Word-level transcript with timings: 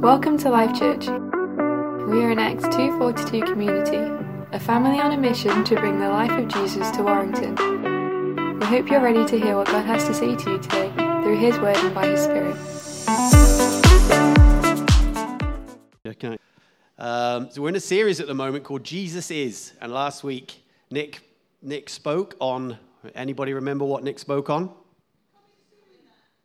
Welcome 0.00 0.38
to 0.38 0.50
Life 0.50 0.78
Church. 0.78 1.08
We 1.08 2.22
are 2.22 2.30
an 2.30 2.38
Acts 2.38 2.62
242 2.62 3.42
community, 3.42 3.96
a 4.52 4.60
family 4.60 5.00
on 5.00 5.10
a 5.10 5.16
mission 5.16 5.64
to 5.64 5.74
bring 5.74 5.98
the 5.98 6.08
life 6.08 6.30
of 6.30 6.46
Jesus 6.46 6.88
to 6.92 7.02
Warrington. 7.02 7.56
We 8.60 8.66
hope 8.66 8.88
you're 8.88 9.02
ready 9.02 9.26
to 9.26 9.40
hear 9.40 9.56
what 9.56 9.66
God 9.66 9.84
has 9.84 10.04
to 10.04 10.14
say 10.14 10.36
to 10.36 10.50
you 10.52 10.58
today 10.60 10.92
through 10.94 11.38
His 11.38 11.58
Word 11.58 11.76
and 11.78 11.92
by 11.92 12.06
His 12.06 12.22
Spirit. 12.22 12.54
Okay. 16.06 16.38
Um, 16.98 17.50
so 17.50 17.62
we're 17.62 17.70
in 17.70 17.76
a 17.76 17.80
series 17.80 18.20
at 18.20 18.28
the 18.28 18.34
moment 18.34 18.62
called 18.62 18.84
Jesus 18.84 19.32
Is, 19.32 19.72
and 19.80 19.92
last 19.92 20.22
week 20.22 20.60
Nick 20.88 21.20
Nick 21.62 21.88
spoke 21.88 22.36
on. 22.38 22.78
Anybody 23.16 23.54
remember 23.54 23.84
what 23.84 24.04
Nick 24.04 24.20
spoke 24.20 24.48
on? 24.50 24.72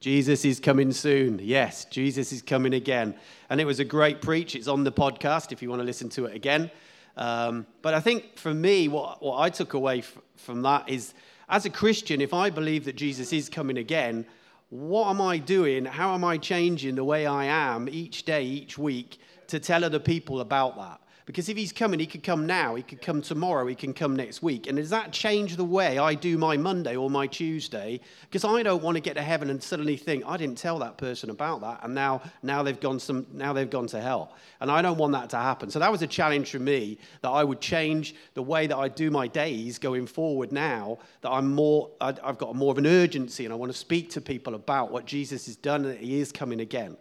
Jesus 0.06 0.46
is 0.46 0.60
coming 0.60 0.92
soon. 0.92 1.40
Yes, 1.42 1.86
Jesus 1.86 2.32
is 2.32 2.44
coming 2.44 2.76
again. 2.76 3.16
And 3.50 3.60
it 3.60 3.66
was 3.66 3.80
a 3.80 3.84
great 3.84 4.22
preach. 4.22 4.56
It's 4.56 4.68
on 4.68 4.84
the 4.84 4.92
podcast 4.92 5.52
if 5.52 5.64
you 5.64 5.70
want 5.72 5.80
to 5.80 5.84
listen 5.84 6.10
to 6.10 6.26
it 6.26 6.36
again. 6.36 6.70
Um, 7.18 7.66
but 7.82 7.96
I 7.96 8.02
think 8.02 8.38
for 8.38 8.54
me, 8.54 8.88
what, 8.88 9.24
what 9.24 9.40
I 9.40 9.50
took 9.50 9.74
away 9.74 10.00
f- 10.00 10.16
from 10.36 10.62
that 10.62 10.88
is 10.88 11.16
as 11.50 11.66
a 11.66 11.72
Christian, 11.72 12.22
if 12.22 12.36
I 12.36 12.52
believe 12.52 12.86
that 12.86 12.96
Jesus 12.96 13.34
is 13.34 13.50
coming 13.50 13.80
again, 13.80 14.28
what 14.70 15.10
am 15.10 15.22
I 15.22 15.40
doing? 15.40 15.86
How 15.86 16.14
am 16.14 16.24
I 16.24 16.38
changing 16.38 16.94
the 16.94 17.04
way 17.04 17.26
I 17.26 17.46
am 17.46 17.90
each 17.90 18.26
day, 18.26 18.44
each 18.44 18.78
week 18.78 19.18
to 19.48 19.60
tell 19.60 19.84
other 19.84 19.98
people 19.98 20.40
about 20.40 20.78
that? 20.78 21.02
Because 21.26 21.50
if 21.50 21.58
he's 21.58 21.72
coming, 21.72 22.00
he 22.00 22.06
could 22.06 22.22
come 22.22 22.46
now, 22.46 22.76
he 22.76 22.84
could 22.84 23.02
come 23.02 23.20
tomorrow, 23.20 23.66
he 23.66 23.74
can 23.74 23.94
come 23.96 24.16
next 24.16 24.44
week. 24.44 24.68
And 24.68 24.78
does 24.78 24.92
that 24.92 25.12
change 25.12 25.56
the 25.56 25.64
way 25.64 25.98
I 25.98 26.14
do 26.14 26.38
my 26.38 26.56
Monday 26.56 26.96
or 26.96 27.10
my 27.10 27.26
Tuesday? 27.26 28.00
Because 28.22 28.46
I 28.46 28.62
don't 28.62 28.84
want 28.84 28.96
to 28.96 29.02
get 29.02 29.16
to 29.16 29.24
heaven 29.24 29.50
and 29.50 29.62
suddenly 29.62 29.98
think, 29.98 30.24
I 30.28 30.38
didn't 30.38 30.60
tell 30.60 30.78
that 30.80 30.98
person 30.98 31.32
about 31.32 31.62
that, 31.62 31.80
and 31.84 31.96
now, 31.96 32.22
now, 32.44 32.62
they've 32.62 32.80
gone 32.80 33.00
some, 33.00 33.26
now 33.34 33.54
they've 33.54 33.70
gone 33.70 33.88
to 33.88 34.00
hell. 34.00 34.34
And 34.62 34.70
I 34.70 34.84
don't 34.84 34.98
want 34.98 35.14
that 35.14 35.32
to 35.32 35.38
happen. 35.38 35.72
So 35.72 35.80
that 35.80 35.92
was 35.92 36.04
a 36.04 36.08
challenge 36.08 36.52
for 36.52 36.60
me 36.60 37.00
that 37.22 37.30
I 37.30 37.44
would 37.44 37.60
change 37.60 38.14
the 38.36 38.44
way 38.44 38.68
that 38.68 38.78
I 38.78 38.88
do 38.88 39.10
my 39.10 39.28
days 39.28 39.80
going 39.80 40.06
forward 40.06 40.52
now, 40.52 41.00
that 41.22 41.32
I'm 41.32 41.54
more, 41.54 41.90
I've 42.00 42.38
got 42.38 42.56
more 42.56 42.72
of 42.72 42.78
an 42.78 42.86
urgency 42.86 43.46
and 43.46 43.54
I 43.54 43.58
want 43.58 43.72
to 43.72 43.78
speak 43.78 44.12
to 44.12 44.22
people 44.22 44.54
about 44.54 44.92
what 44.92 45.06
Jesus 45.06 45.48
has 45.48 45.56
done 45.56 45.86
and 45.86 45.96
that 45.96 46.00
he 46.00 46.20
is 46.20 46.32
coming 46.32 46.60
again. 46.60 46.98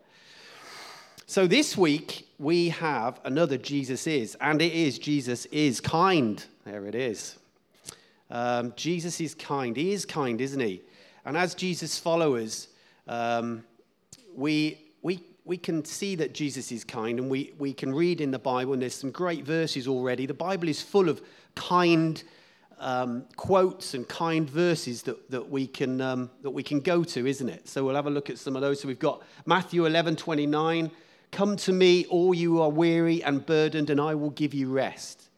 So 1.26 1.46
this 1.46 1.74
week 1.74 2.28
we 2.38 2.68
have 2.68 3.18
another 3.24 3.56
Jesus 3.56 4.06
is, 4.06 4.36
and 4.42 4.60
it 4.60 4.74
is 4.74 4.98
Jesus 4.98 5.46
is 5.46 5.80
kind. 5.80 6.44
There 6.66 6.86
it 6.86 6.94
is. 6.94 7.38
Um, 8.30 8.74
Jesus 8.76 9.22
is 9.22 9.34
kind. 9.34 9.74
He 9.74 9.92
is 9.92 10.04
kind, 10.04 10.38
isn't 10.38 10.60
he? 10.60 10.82
And 11.24 11.34
as 11.34 11.54
Jesus 11.54 11.98
followers, 11.98 12.68
um, 13.08 13.64
we, 14.34 14.78
we, 15.00 15.24
we 15.46 15.56
can 15.56 15.82
see 15.86 16.14
that 16.16 16.34
Jesus 16.34 16.70
is 16.70 16.84
kind, 16.84 17.18
and 17.18 17.30
we, 17.30 17.54
we 17.58 17.72
can 17.72 17.94
read 17.94 18.20
in 18.20 18.30
the 18.30 18.38
Bible, 18.38 18.74
and 18.74 18.82
there's 18.82 18.94
some 18.94 19.10
great 19.10 19.46
verses 19.46 19.88
already. 19.88 20.26
The 20.26 20.34
Bible 20.34 20.68
is 20.68 20.82
full 20.82 21.08
of 21.08 21.22
kind 21.54 22.22
um, 22.78 23.24
quotes 23.36 23.94
and 23.94 24.06
kind 24.08 24.48
verses 24.48 25.02
that, 25.04 25.30
that, 25.30 25.48
we 25.48 25.66
can, 25.66 26.02
um, 26.02 26.30
that 26.42 26.50
we 26.50 26.62
can 26.62 26.80
go 26.80 27.02
to, 27.02 27.26
isn't 27.26 27.48
it? 27.48 27.66
So 27.66 27.82
we'll 27.82 27.94
have 27.94 28.06
a 28.06 28.10
look 28.10 28.28
at 28.28 28.38
some 28.38 28.56
of 28.56 28.60
those. 28.60 28.82
So 28.82 28.88
we've 28.88 28.98
got 28.98 29.22
Matthew 29.46 29.86
11 29.86 30.16
29. 30.16 30.90
Come 31.34 31.56
to 31.56 31.72
me, 31.72 32.04
all 32.04 32.32
you 32.32 32.62
are 32.62 32.70
weary 32.70 33.20
and 33.20 33.44
burdened, 33.44 33.90
and 33.90 34.00
I 34.00 34.14
will 34.14 34.30
give 34.30 34.54
you 34.54 34.70
rest. 34.70 35.30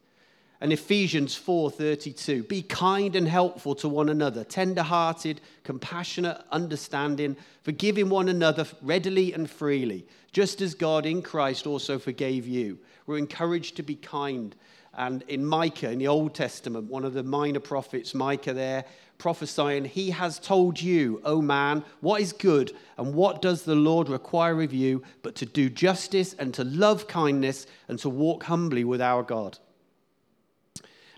And 0.61 0.71
Ephesians 0.71 1.35
4:32, 1.35 2.47
be 2.47 2.61
kind 2.61 3.17
and 3.17 3.27
helpful 3.27 3.75
to 3.77 3.89
one 3.89 4.11
another, 4.11 4.45
tender-hearted, 4.45 5.41
compassionate, 5.65 6.43
understanding, 6.53 7.35
forgiving 7.63 8.11
one 8.11 8.29
another 8.29 8.67
readily 8.83 9.33
and 9.33 9.49
freely, 9.49 10.07
just 10.33 10.61
as 10.61 10.75
God 10.75 11.07
in 11.07 11.23
Christ 11.23 11.67
also 11.67 11.99
forgave 11.99 12.47
you. 12.47 12.79
We're 13.07 13.17
encouraged 13.17 13.77
to 13.77 13.83
be 13.83 13.95
kind. 13.95 14.55
And 14.97 15.23
in 15.29 15.45
Micah, 15.45 15.91
in 15.91 15.99
the 15.99 16.09
Old 16.09 16.35
Testament, 16.35 16.91
one 16.91 17.05
of 17.05 17.13
the 17.13 17.23
minor 17.23 17.61
prophets, 17.61 18.15
Micah 18.15 18.55
there, 18.55 18.85
prophesying, 19.19 19.85
He 19.85 20.11
has 20.11 20.39
told 20.39 20.81
you, 20.81 21.21
O 21.25 21.43
man, 21.43 21.85
what 22.01 22.23
is 22.23 22.33
good 22.33 22.73
and 22.97 23.15
what 23.15 23.43
does 23.43 23.63
the 23.63 23.75
Lord 23.75 24.09
require 24.09 24.63
of 24.63 24.73
you, 24.73 25.03
but 25.23 25.35
to 25.37 25.47
do 25.47 25.69
justice 25.69 26.35
and 26.39 26.53
to 26.55 26.65
love 26.65 27.07
kindness 27.09 27.67
and 27.89 27.99
to 28.01 28.09
walk 28.09 28.45
humbly 28.45 28.85
with 28.85 29.03
our 29.03 29.23
God. 29.23 29.59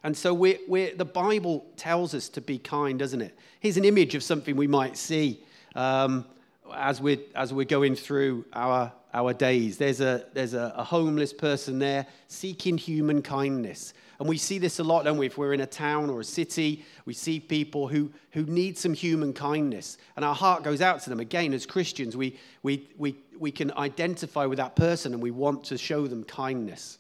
And 0.03 0.17
so 0.17 0.35
we're, 0.35 0.59
we're, 0.67 0.95
the 0.95 1.05
Bible 1.05 1.67
tells 1.77 2.15
us 2.15 2.29
to 2.31 2.41
be 2.41 2.59
kind, 2.59 2.99
doesn't 2.99 3.21
it? 3.21 3.37
Here's 3.61 3.77
an 3.77 3.85
image 3.85 4.15
of 4.15 4.23
something 4.23 4.57
we 4.57 4.67
might 4.67 4.97
see 4.97 5.43
um, 5.75 6.25
as, 6.75 7.01
we're, 7.01 7.19
as 7.35 7.53
we're 7.53 7.65
going 7.65 7.97
through 7.97 8.45
our, 8.53 8.93
our 9.15 9.33
days. 9.33 9.79
There's, 9.79 10.01
a, 10.01 10.25
there's 10.33 10.55
a, 10.55 10.73
a 10.77 10.85
homeless 10.85 11.33
person 11.33 11.79
there 11.79 12.07
seeking 12.27 12.79
human 12.79 13.23
kindness. 13.23 13.95
And 14.19 14.29
we 14.29 14.37
see 14.37 14.59
this 14.59 14.81
a 14.81 14.85
lot, 14.85 15.05
don't 15.05 15.17
we? 15.17 15.27
If 15.27 15.39
we're 15.39 15.55
in 15.55 15.61
a 15.61 15.67
town 15.67 16.11
or 16.11 16.21
a 16.21 16.25
city, 16.25 16.85
we 17.05 17.15
see 17.15 17.39
people 17.39 17.87
who, 17.87 18.11
who 18.33 18.43
need 18.45 18.77
some 18.77 18.93
human 18.93 19.33
kindness. 19.33 19.97
And 20.17 20.25
our 20.25 20.35
heart 20.35 20.65
goes 20.65 20.81
out 20.81 21.01
to 21.03 21.11
them. 21.11 21.21
Again, 21.21 21.55
as 21.55 21.67
Christians, 21.67 22.17
we, 22.17 22.37
we, 22.65 22.89
we, 22.99 23.17
we 23.39 23.53
can 23.53 23.71
identify 23.73 24.45
with 24.47 24.59
that 24.59 24.75
person 24.75 25.15
and 25.15 25.23
we 25.23 25.31
want 25.31 25.65
to 25.65 25.79
show 25.79 26.09
them 26.09 26.25
kindness. 26.25 26.99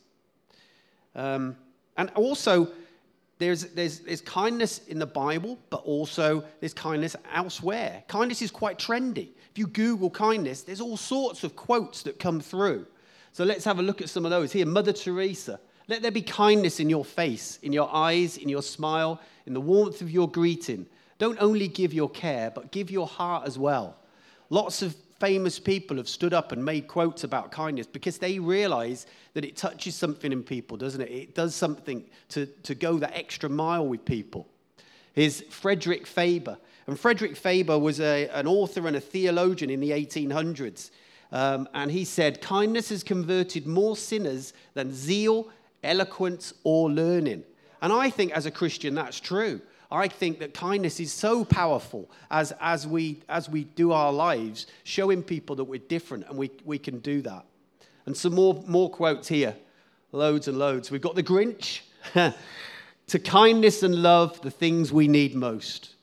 Um, 1.16 1.56
and 1.96 2.10
also, 2.10 2.68
there's, 3.38 3.66
there's, 3.66 4.00
there's 4.00 4.20
kindness 4.20 4.80
in 4.88 4.98
the 4.98 5.06
Bible, 5.06 5.58
but 5.70 5.82
also 5.84 6.44
there's 6.60 6.74
kindness 6.74 7.14
elsewhere. 7.32 8.02
Kindness 8.08 8.42
is 8.42 8.50
quite 8.50 8.78
trendy. 8.78 9.28
If 9.50 9.58
you 9.58 9.66
Google 9.66 10.10
kindness, 10.10 10.62
there's 10.62 10.80
all 10.80 10.96
sorts 10.96 11.44
of 11.44 11.54
quotes 11.54 12.02
that 12.02 12.18
come 12.18 12.40
through. 12.40 12.86
So 13.32 13.44
let's 13.44 13.64
have 13.64 13.78
a 13.78 13.82
look 13.82 14.02
at 14.02 14.08
some 14.08 14.24
of 14.24 14.30
those. 14.30 14.52
Here, 14.52 14.66
Mother 14.66 14.92
Teresa. 14.92 15.60
Let 15.86 16.02
there 16.02 16.10
be 16.10 16.22
kindness 16.22 16.80
in 16.80 16.90
your 16.90 17.04
face, 17.04 17.58
in 17.62 17.72
your 17.72 17.88
eyes, 17.94 18.36
in 18.36 18.48
your 18.48 18.62
smile, 18.62 19.20
in 19.46 19.54
the 19.54 19.60
warmth 19.60 20.02
of 20.02 20.10
your 20.10 20.28
greeting. 20.28 20.86
Don't 21.18 21.40
only 21.40 21.66
give 21.66 21.94
your 21.94 22.10
care, 22.10 22.50
but 22.50 22.70
give 22.70 22.90
your 22.90 23.06
heart 23.06 23.46
as 23.46 23.58
well. 23.58 23.96
Lots 24.50 24.82
of 24.82 24.94
famous 25.18 25.58
people 25.58 25.96
have 25.96 26.08
stood 26.08 26.32
up 26.32 26.52
and 26.52 26.64
made 26.64 26.86
quotes 26.86 27.24
about 27.24 27.50
kindness 27.50 27.86
because 27.86 28.18
they 28.18 28.38
realize 28.38 29.06
that 29.34 29.44
it 29.44 29.56
touches 29.56 29.94
something 29.94 30.32
in 30.32 30.42
people, 30.42 30.76
doesn't 30.76 31.00
it? 31.00 31.10
It 31.10 31.34
does 31.34 31.54
something 31.54 32.04
to, 32.30 32.46
to 32.46 32.74
go 32.74 32.98
that 32.98 33.16
extra 33.16 33.48
mile 33.48 33.86
with 33.86 34.04
people. 34.04 34.46
Here's 35.12 35.40
Frederick 35.42 36.06
Faber. 36.06 36.58
And 36.86 36.98
Frederick 36.98 37.36
Faber 37.36 37.78
was 37.78 38.00
a, 38.00 38.28
an 38.28 38.46
author 38.46 38.86
and 38.86 38.96
a 38.96 39.00
theologian 39.00 39.70
in 39.70 39.80
the 39.80 39.90
1800s. 39.90 40.90
Um, 41.32 41.68
and 41.74 41.90
he 41.90 42.04
said, 42.04 42.40
Kindness 42.40 42.88
has 42.88 43.02
converted 43.02 43.66
more 43.66 43.96
sinners 43.96 44.54
than 44.74 44.92
zeal 44.92 45.50
eloquence, 45.82 46.54
or 46.64 46.90
learning. 46.90 47.44
And 47.80 47.92
I 47.92 48.10
think 48.10 48.32
as 48.32 48.46
a 48.46 48.50
Christian, 48.50 48.94
that's 48.94 49.20
true. 49.20 49.60
I 49.90 50.08
think 50.08 50.38
that 50.40 50.52
kindness 50.52 51.00
is 51.00 51.12
so 51.12 51.44
powerful 51.44 52.10
as, 52.30 52.52
as, 52.60 52.86
we, 52.86 53.22
as 53.28 53.48
we 53.48 53.64
do 53.64 53.92
our 53.92 54.12
lives, 54.12 54.66
showing 54.84 55.22
people 55.22 55.56
that 55.56 55.64
we're 55.64 55.78
different 55.78 56.26
and 56.28 56.36
we, 56.36 56.50
we 56.64 56.78
can 56.78 56.98
do 56.98 57.22
that. 57.22 57.46
And 58.04 58.16
some 58.16 58.34
more, 58.34 58.62
more 58.66 58.90
quotes 58.90 59.28
here 59.28 59.54
loads 60.12 60.48
and 60.48 60.58
loads. 60.58 60.90
We've 60.90 61.00
got 61.00 61.14
the 61.14 61.22
Grinch. 61.22 61.80
to 63.08 63.18
kindness 63.18 63.82
and 63.82 63.96
love, 63.96 64.40
the 64.42 64.50
things 64.50 64.92
we 64.92 65.08
need 65.08 65.34
most. 65.34 65.94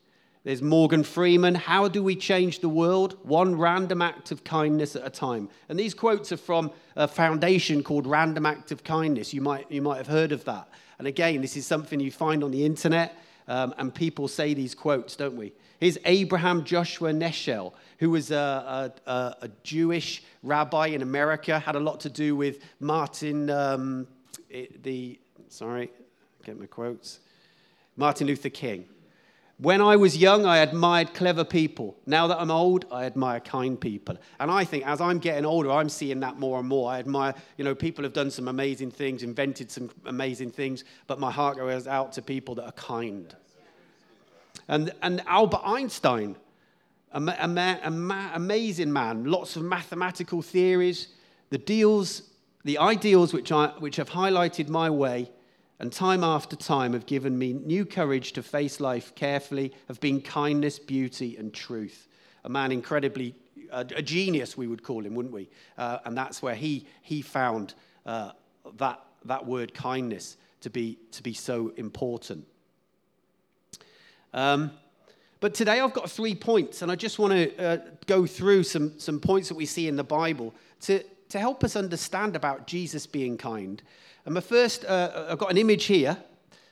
There's 0.44 0.62
Morgan 0.62 1.04
Freeman. 1.04 1.56
How 1.56 1.88
do 1.88 2.04
we 2.04 2.16
change 2.16 2.60
the 2.60 2.70
world? 2.70 3.18
One 3.24 3.56
random 3.58 4.04
act 4.04 4.32
of 4.32 4.44
kindness 4.44 4.96
at 4.96 5.06
a 5.06 5.10
time. 5.10 5.50
And 5.70 5.80
these 5.80 5.96
quotes 5.96 6.32
are 6.32 6.38
from 6.38 6.72
a 6.96 7.08
foundation 7.08 7.82
called 7.82 8.06
Random 8.06 8.46
Act 8.46 8.72
of 8.72 8.84
Kindness. 8.84 9.34
You 9.34 9.42
might, 9.42 9.72
you 9.72 9.82
might 9.82 9.98
have 9.98 10.08
heard 10.08 10.32
of 10.32 10.46
that. 10.46 10.70
And 11.00 11.08
again, 11.08 11.42
this 11.42 11.58
is 11.58 11.66
something 11.66 12.00
you 12.00 12.12
find 12.12 12.44
on 12.44 12.52
the 12.52 12.64
internet, 12.64 13.18
um, 13.48 13.74
and 13.78 13.94
people 13.94 14.28
say 14.28 14.54
these 14.54 14.76
quotes, 14.76 15.16
don't 15.16 15.36
we? 15.36 15.54
Here's 15.80 15.98
Abraham 16.06 16.64
Joshua 16.64 17.12
Heschel, 17.14 17.74
who 18.00 18.10
was 18.10 18.32
a, 18.32 18.94
a, 19.06 19.12
a, 19.42 19.50
Jewish 19.64 20.24
rabbi 20.42 20.88
in 20.88 21.02
America, 21.02 21.60
had 21.60 21.76
a 21.76 21.80
lot 21.80 22.00
to 22.02 22.10
do 22.10 22.36
with 22.36 22.60
Martin, 22.80 23.50
um, 23.50 24.08
the, 24.82 25.20
sorry, 25.50 25.92
get 26.46 26.60
my 26.60 26.66
quotes, 26.66 27.20
Martin 27.98 28.28
Luther 28.28 28.50
King. 28.50 28.86
When 29.58 29.80
I 29.80 29.96
was 29.96 30.18
young, 30.18 30.46
I 30.46 30.58
admired 30.58 31.14
clever 31.14 31.46
people. 31.46 31.96
Now 32.06 32.28
that 32.28 32.40
I'm 32.40 32.52
old, 32.52 32.86
I 32.92 33.06
admire 33.06 33.40
kind 33.40 33.80
people. 33.80 34.18
And 34.38 34.52
I 34.52 34.66
think 34.66 34.86
as 34.86 35.00
I'm 35.00 35.18
getting 35.18 35.46
older, 35.46 35.72
I'm 35.72 35.88
seeing 35.88 36.20
that 36.20 36.38
more 36.38 36.60
and 36.60 36.68
more. 36.68 36.92
I 36.92 37.00
admire, 37.00 37.34
you 37.58 37.64
know, 37.64 37.74
people 37.74 38.04
have 38.04 38.12
done 38.12 38.30
some 38.30 38.50
amazing 38.50 38.92
things, 38.92 39.24
invented 39.24 39.72
some 39.72 39.90
amazing 40.06 40.52
things, 40.52 40.84
but 41.08 41.20
my 41.20 41.32
heart 41.32 41.56
goes 41.56 41.88
out 41.88 42.12
to 42.14 42.22
people 42.22 42.56
that 42.56 42.66
are 42.66 42.74
kind. 42.74 43.34
And, 44.68 44.92
and 45.02 45.22
Albert 45.26 45.62
Einstein, 45.64 46.36
a, 47.14 47.20
a 47.40 47.48
man, 47.48 47.80
a 47.84 47.92
ma- 47.92 48.32
amazing 48.34 48.92
man, 48.92 49.24
lots 49.24 49.56
of 49.56 49.64
mathematical 49.64 50.42
theories, 50.42 51.08
the 51.50 51.58
deals, 51.58 52.24
the 52.66 52.78
ideals 52.78 53.32
which, 53.32 53.54
I, 53.54 53.68
which 53.80 53.96
have 53.96 54.10
highlighted 54.10 54.68
my 54.68 54.90
way 54.90 55.30
and 55.80 55.92
time 55.92 56.24
after 56.24 56.56
time 56.56 56.94
have 56.94 57.06
given 57.06 57.38
me 57.38 57.54
new 57.54 57.86
courage 57.86 58.34
to 58.34 58.44
face 58.44 58.80
life 58.80 59.14
carefully, 59.16 59.74
have 59.88 60.00
been 60.00 60.22
kindness, 60.22 60.80
beauty, 60.80 61.36
and 61.38 61.54
truth. 61.54 62.08
A 62.44 62.50
man 62.50 62.72
incredibly 62.72 63.36
a, 63.72 63.86
a 63.96 64.02
genius, 64.02 64.58
we 64.58 64.68
would 64.68 64.84
call 64.84 65.06
him, 65.06 65.16
wouldn't 65.16 65.34
we? 65.34 65.50
Uh, 65.78 66.00
and 66.06 66.18
that's 66.18 66.42
where 66.42 66.56
he, 66.56 66.88
he 67.02 67.22
found 67.22 67.74
uh, 68.06 68.32
that, 68.78 69.02
that 69.26 69.46
word 69.46 69.74
kindness 69.74 70.38
to 70.62 70.70
be, 70.70 70.98
to 71.12 71.22
be 71.22 71.34
so 71.34 71.74
important. 71.78 72.46
Um, 74.34 74.72
but 75.40 75.54
today 75.54 75.80
I've 75.80 75.94
got 75.94 76.10
three 76.10 76.36
points, 76.36 76.82
and 76.82 76.92
I 76.92 76.96
just 76.96 77.20
want 77.20 77.34
to 77.34 77.64
uh, 77.64 77.78
go 78.08 78.26
through 78.26 78.64
some, 78.64 78.98
some 79.00 79.20
points 79.20 79.50
that 79.50 79.56
we 79.56 79.66
see 79.66 79.88
in 79.88 79.96
the 79.96 80.04
Bible 80.04 80.54
to, 80.82 81.04
to 81.30 81.40
help 81.40 81.64
us 81.64 81.76
understand 81.76 82.36
about 82.36 82.68
Jesus 82.68 83.06
being 83.06 83.38
kind. 83.38 83.82
And 84.26 84.34
my 84.34 84.42
first, 84.42 84.86
uh, 84.86 85.28
I've 85.30 85.38
got 85.38 85.52
an 85.52 85.58
image 85.58 85.86
here 85.86 86.18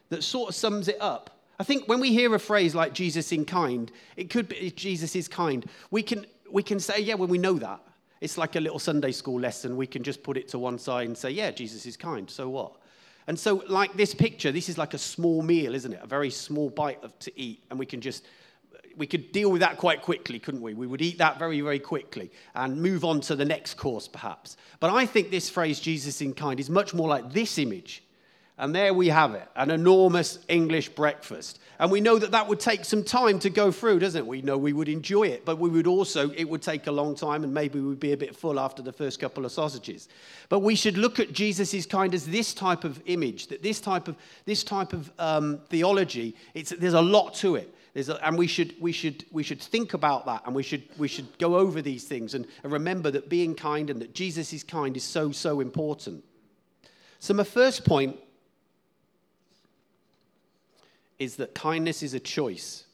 that 0.10 0.24
sort 0.24 0.50
of 0.50 0.56
sums 0.56 0.88
it 0.88 0.98
up. 1.00 1.40
I 1.60 1.64
think 1.64 1.88
when 1.88 2.00
we 2.00 2.12
hear 2.12 2.34
a 2.34 2.40
phrase 2.40 2.74
like 2.74 2.94
Jesus 2.94 3.32
in 3.32 3.46
kind, 3.46 3.92
it 4.18 4.30
could 4.30 4.50
be 4.50 4.72
Jesus 4.72 5.16
is 5.16 5.28
kind. 5.28 5.66
We 5.92 6.02
can, 6.02 6.26
we 6.52 6.64
can 6.64 6.80
say, 6.80 7.00
yeah, 7.00 7.14
well, 7.14 7.28
we 7.28 7.38
know 7.38 7.54
that. 7.60 7.80
It's 8.22 8.38
like 8.38 8.56
a 8.56 8.60
little 8.60 8.80
Sunday 8.80 9.12
school 9.12 9.40
lesson. 9.40 9.78
We 9.78 9.86
can 9.86 10.02
just 10.02 10.24
put 10.24 10.38
it 10.38 10.48
to 10.50 10.60
one 10.60 10.80
side 10.80 11.08
and 11.08 11.18
say, 11.18 11.30
yeah, 11.30 11.52
Jesus 11.52 11.86
is 11.86 11.96
kind. 11.96 12.30
So 12.30 12.50
what? 12.50 12.74
And 13.28 13.40
so, 13.40 13.64
like 13.68 13.94
this 13.96 14.14
picture, 14.14 14.52
this 14.52 14.68
is 14.68 14.78
like 14.78 14.94
a 14.94 14.98
small 14.98 15.42
meal, 15.42 15.76
isn't 15.76 15.94
it? 15.94 16.00
A 16.04 16.08
very 16.08 16.30
small 16.30 16.70
bite 16.70 17.02
of, 17.04 17.18
to 17.20 17.40
eat, 17.40 17.64
and 17.70 17.80
we 17.80 17.86
can 17.86 18.02
just 18.02 18.26
we 18.98 19.08
could 19.08 19.32
deal 19.32 19.52
with 19.52 19.62
that 19.62 19.78
quite 19.78 20.02
quickly, 20.02 20.40
couldn't 20.40 20.62
we? 20.62 20.74
We 20.74 20.88
would 20.88 21.02
eat 21.02 21.18
that 21.18 21.40
very, 21.40 21.62
very 21.62 21.80
quickly 21.80 22.32
and 22.56 22.82
move 22.82 23.04
on 23.04 23.22
to 23.22 23.36
the 23.36 23.46
next 23.46 23.76
course, 23.76 24.08
perhaps. 24.08 24.58
But 24.80 24.92
I 24.92 25.06
think 25.06 25.32
this 25.32 25.50
phrase, 25.50 25.80
Jesus 25.80 26.22
in 26.22 26.34
kind, 26.34 26.60
is 26.60 26.70
much 26.70 26.94
more 26.94 27.08
like 27.08 27.32
this 27.32 27.58
image. 27.58 28.04
And 28.58 28.74
there 28.74 28.94
we 28.94 29.08
have 29.08 29.34
it 29.34 29.48
an 29.56 29.72
enormous 29.72 30.40
English 30.48 30.90
breakfast. 30.90 31.60
And 31.80 31.92
we 31.92 32.02
know 32.02 32.20
that 32.20 32.32
that 32.32 32.48
would 32.48 32.60
take 32.60 32.86
some 32.86 33.04
time 33.04 33.40
to 33.40 33.50
go 33.50 33.72
through, 33.72 34.00
doesn't 34.00 34.20
it? 34.20 34.28
We 34.28 34.44
know 34.44 34.58
we 34.58 34.74
would 34.74 34.90
enjoy 34.90 35.24
it, 35.24 35.44
but 35.44 35.58
we 35.58 35.70
would 35.70 35.88
also, 35.88 36.30
it 36.32 36.48
would 36.48 36.62
take 36.62 36.86
a 36.86 36.92
long 36.92 37.16
time, 37.16 37.44
and 37.44 37.52
maybe 37.52 37.80
we 37.80 37.88
would 37.88 38.00
be 38.00 38.14
a 38.14 38.18
bit 38.18 38.36
full 38.36 38.60
after 38.60 38.84
the 38.84 38.94
first 38.94 39.20
couple 39.20 39.44
of 39.44 39.52
sausages. 39.52 40.08
But 40.50 40.60
we 40.60 40.76
should 40.76 40.98
look 40.98 41.20
at 41.20 41.34
Jesus' 41.34 41.88
kind 41.88 42.14
as 42.14 42.28
this 42.28 42.54
type 42.54 42.84
of 42.84 43.02
image, 43.08 43.48
that 43.48 43.64
this 43.64 43.82
type 43.82 44.08
of, 44.08 44.16
this 44.46 44.64
type 44.64 44.94
of 44.94 45.12
um, 45.18 45.60
theology, 45.70 46.36
it's, 46.54 46.70
there's 46.70 46.94
a 46.94 47.02
lot 47.02 47.34
to 47.36 47.56
it. 47.56 47.74
A, 47.96 48.26
and 48.26 48.38
we 48.38 48.48
should, 48.48 48.76
we, 48.80 48.92
should, 48.92 49.26
we 49.32 49.44
should 49.44 49.62
think 49.62 49.94
about 49.94 50.26
that 50.26 50.44
and 50.46 50.56
we 50.56 50.64
should, 50.64 50.84
we 50.98 51.08
should 51.08 51.38
go 51.38 51.56
over 51.56 51.82
these 51.82 52.06
things 52.06 52.34
and, 52.34 52.48
and 52.64 52.74
remember 52.74 53.12
that 53.12 53.30
being 53.30 53.54
kind 53.54 53.90
and 53.90 54.02
that 54.02 54.14
Jesus 54.14 54.52
is 54.52 54.64
kind 54.64 54.98
is 54.98 55.04
so, 55.04 55.32
so 55.32 55.60
important. 55.60 56.24
So, 57.20 57.34
my 57.34 57.44
first 57.44 57.86
point 57.86 58.18
is 61.20 61.36
that 61.36 61.54
kindness 61.54 62.04
is 62.04 62.14
a 62.14 62.20
choice. 62.20 62.86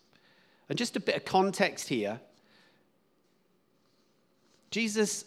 And 0.68 0.78
just 0.78 0.96
a 0.96 1.00
bit 1.00 1.16
of 1.16 1.26
context 1.26 1.88
here 1.88 2.20
Jesus 4.72 5.26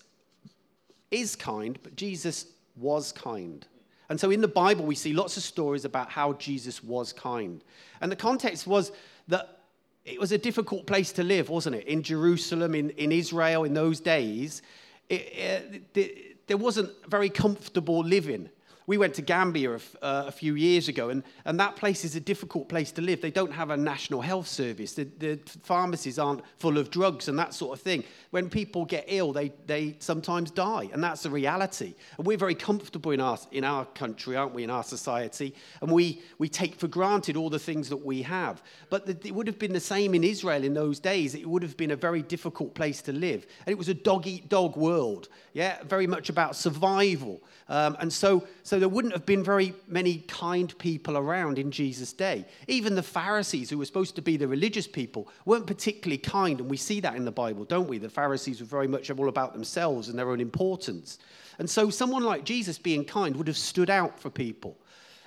is 1.11 1.35
kind, 1.35 1.79
but 1.83 1.97
Jesus 1.97 2.47
was 2.77 3.13
kind. 3.13 3.67
And 4.09 4.21
so 4.21 4.31
in 4.31 4.41
the 4.41 4.49
Bible, 4.49 4.85
we 4.85 4.95
see 4.95 5.13
lots 5.13 5.37
of 5.37 5.43
stories 5.43 5.85
about 5.85 6.11
how 6.11 6.35
Jesus 6.35 6.83
was 6.83 7.13
kind. 7.13 7.63
And 8.01 8.13
the 8.13 8.17
context 8.17 8.67
was 8.67 8.93
that 9.29 9.62
it 10.05 10.19
was 10.19 10.33
a 10.33 10.39
difficult 10.39 10.87
place 10.87 11.13
to 11.13 11.23
live, 11.23 11.49
wasn't 11.49 11.77
it? 11.77 11.87
In 11.87 12.03
Jerusalem, 12.03 12.75
in, 12.75 12.91
in 12.91 13.13
Israel, 13.13 13.65
in 13.65 13.75
those 13.75 14.01
days, 14.01 14.63
it, 15.09 15.83
it, 15.95 16.47
there 16.47 16.57
wasn't 16.57 16.91
very 17.09 17.29
comfortable 17.29 18.03
living. 18.03 18.51
We 18.93 18.99
went 18.99 19.15
to 19.15 19.23
Gambia 19.23 19.73
a, 19.73 19.77
uh, 20.03 20.25
a, 20.27 20.31
few 20.31 20.55
years 20.55 20.87
ago, 20.87 21.09
and, 21.09 21.23
and 21.47 21.59
that 21.59 21.77
place 21.77 22.05
is 22.05 22.15
a 22.15 22.21
difficult 22.21 22.69
place 22.69 22.93
to 22.93 23.01
live. 23.01 23.23
They 23.23 23.31
don't 23.31 23.51
have 23.51 23.71
a 23.71 23.77
national 23.79 24.21
health 24.21 24.47
service. 24.47 24.93
The, 24.93 25.05
the 25.19 25.41
pharmacies 25.63 26.19
aren't 26.19 26.43
full 26.59 26.77
of 26.77 26.91
drugs 26.91 27.29
and 27.29 27.39
that 27.39 27.55
sort 27.55 27.79
of 27.79 27.83
thing. 27.83 28.05
When 28.33 28.51
people 28.51 28.85
get 28.85 29.07
ill, 29.07 29.33
they, 29.33 29.51
they 29.67 29.97
sometimes 29.99 30.51
die, 30.51 30.91
and 30.93 31.03
that's 31.03 31.25
a 31.25 31.31
reality. 31.31 31.95
And 32.19 32.27
we're 32.27 32.37
very 32.37 32.55
comfortable 32.55 33.13
in 33.13 33.21
our, 33.23 33.39
in 33.51 33.65
our 33.65 33.87
country, 33.87 34.37
aren't 34.37 34.53
we, 34.53 34.63
in 34.63 34.69
our 34.69 34.85
society? 34.85 35.55
And 35.81 35.91
we, 35.91 36.21
we 36.37 36.51
take 36.51 36.75
for 36.75 36.87
granted 36.87 37.35
all 37.35 37.49
the 37.49 37.59
things 37.59 37.89
that 37.89 38.05
we 38.05 38.21
have. 38.21 38.63
But 38.91 39.07
the, 39.07 39.17
it 39.27 39.35
would 39.35 39.47
have 39.47 39.59
been 39.59 39.73
the 39.73 39.81
same 39.81 40.15
in 40.15 40.23
Israel 40.23 40.65
in 40.65 40.75
those 40.75 41.01
days. 41.01 41.35
It 41.35 41.49
would 41.49 41.63
have 41.63 41.79
been 41.79 41.93
a 41.93 41.97
very 41.97 42.21
difficult 42.21 42.75
place 42.75 43.01
to 43.03 43.13
live. 43.13 43.47
And 43.65 43.73
it 43.73 43.79
was 43.79 43.89
a 43.89 43.95
dog 43.95 44.27
eat 44.27 44.51
dog 44.51 44.77
world, 44.77 45.31
yeah, 45.55 45.83
very 45.85 46.07
much 46.07 46.29
about 46.29 46.57
survival. 46.57 47.41
Um, 47.71 47.97
and 48.01 48.13
so, 48.13 48.47
so 48.65 48.82
there 48.83 48.89
wouldn't 48.89 49.15
have 49.15 49.25
been 49.25 49.45
very 49.45 49.75
many 49.87 50.19
kind 50.27 50.77
people 50.79 51.17
around 51.17 51.57
in 51.57 51.71
Jesus' 51.71 52.13
day. 52.13 52.45
Even 52.67 52.97
the 52.97 53.03
Pharisees, 53.03 53.71
who 53.71 53.79
were 53.79 53.85
supposed 53.85 54.17
to 54.17 54.23
be 54.23 54.37
the 54.37 54.49
religious 54.49 54.89
people, 54.89 55.29
weren't 55.45 55.69
particularly 55.69 56.19
kind. 56.19 56.59
And 56.59 56.69
we 56.69 56.77
see 56.77 56.99
that 56.99 57.15
in 57.15 57.25
the 57.25 57.31
Bible, 57.31 57.65
don't 57.65 57.87
we? 57.87 57.99
The 57.99 58.09
Pharisees 58.09 58.59
were 58.59 58.67
very 58.67 58.89
much 58.89 59.09
all 59.09 59.29
about 59.29 59.53
themselves 59.53 60.09
and 60.09 60.19
their 60.19 60.31
own 60.31 60.41
importance. 60.41 61.21
And 61.61 61.71
so 61.71 61.91
someone 61.91 62.25
like 62.25 62.43
Jesus 62.43 62.77
being 62.77 63.05
kind 63.05 63.37
would 63.37 63.47
have 63.47 63.57
stood 63.57 63.89
out 63.89 64.19
for 64.19 64.31
people. 64.31 64.77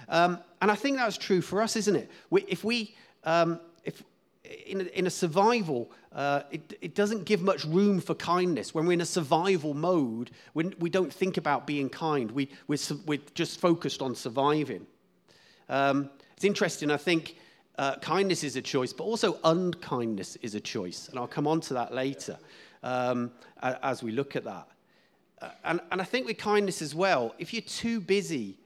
Um, 0.09 0.39
and 0.61 0.69
I 0.69 0.75
think 0.75 0.97
that's 0.97 1.17
true 1.17 1.39
for 1.39 1.61
us, 1.61 1.77
isn't 1.77 1.95
it? 1.95 2.11
We, 2.29 2.43
if 2.49 2.65
we, 2.65 2.93
um, 3.23 3.61
in 4.65 4.81
a, 4.81 4.83
in 4.85 5.07
a 5.07 5.09
survival, 5.09 5.91
uh, 6.13 6.41
it, 6.51 6.77
it, 6.81 6.95
doesn't 6.95 7.25
give 7.25 7.41
much 7.41 7.65
room 7.65 7.99
for 7.99 8.15
kindness. 8.15 8.73
When 8.73 8.85
we're 8.85 8.93
in 8.93 9.01
a 9.01 9.05
survival 9.05 9.73
mode, 9.73 10.31
we, 10.53 10.65
we 10.79 10.89
don't 10.89 11.13
think 11.13 11.37
about 11.37 11.67
being 11.67 11.89
kind. 11.89 12.31
We, 12.31 12.49
we're, 12.67 12.77
we're 13.05 13.19
just 13.33 13.59
focused 13.59 14.01
on 14.01 14.15
surviving. 14.15 14.85
Um, 15.69 16.09
it's 16.35 16.45
interesting, 16.45 16.91
I 16.91 16.97
think 16.97 17.37
uh, 17.77 17.95
kindness 17.97 18.43
is 18.43 18.55
a 18.55 18.61
choice, 18.61 18.93
but 18.93 19.03
also 19.03 19.39
unkindness 19.43 20.35
is 20.37 20.55
a 20.55 20.61
choice. 20.61 21.09
And 21.09 21.19
I'll 21.19 21.27
come 21.27 21.47
on 21.47 21.61
to 21.61 21.73
that 21.75 21.93
later 21.93 22.37
um, 22.83 23.31
as 23.61 24.03
we 24.03 24.11
look 24.11 24.35
at 24.35 24.43
that. 24.45 24.67
Uh, 25.41 25.49
and, 25.63 25.81
and 25.91 26.01
I 26.01 26.05
think 26.05 26.25
with 26.25 26.37
kindness 26.37 26.81
as 26.81 26.95
well, 26.95 27.35
if 27.39 27.53
you're 27.53 27.61
too 27.61 27.99
busy 27.99 28.57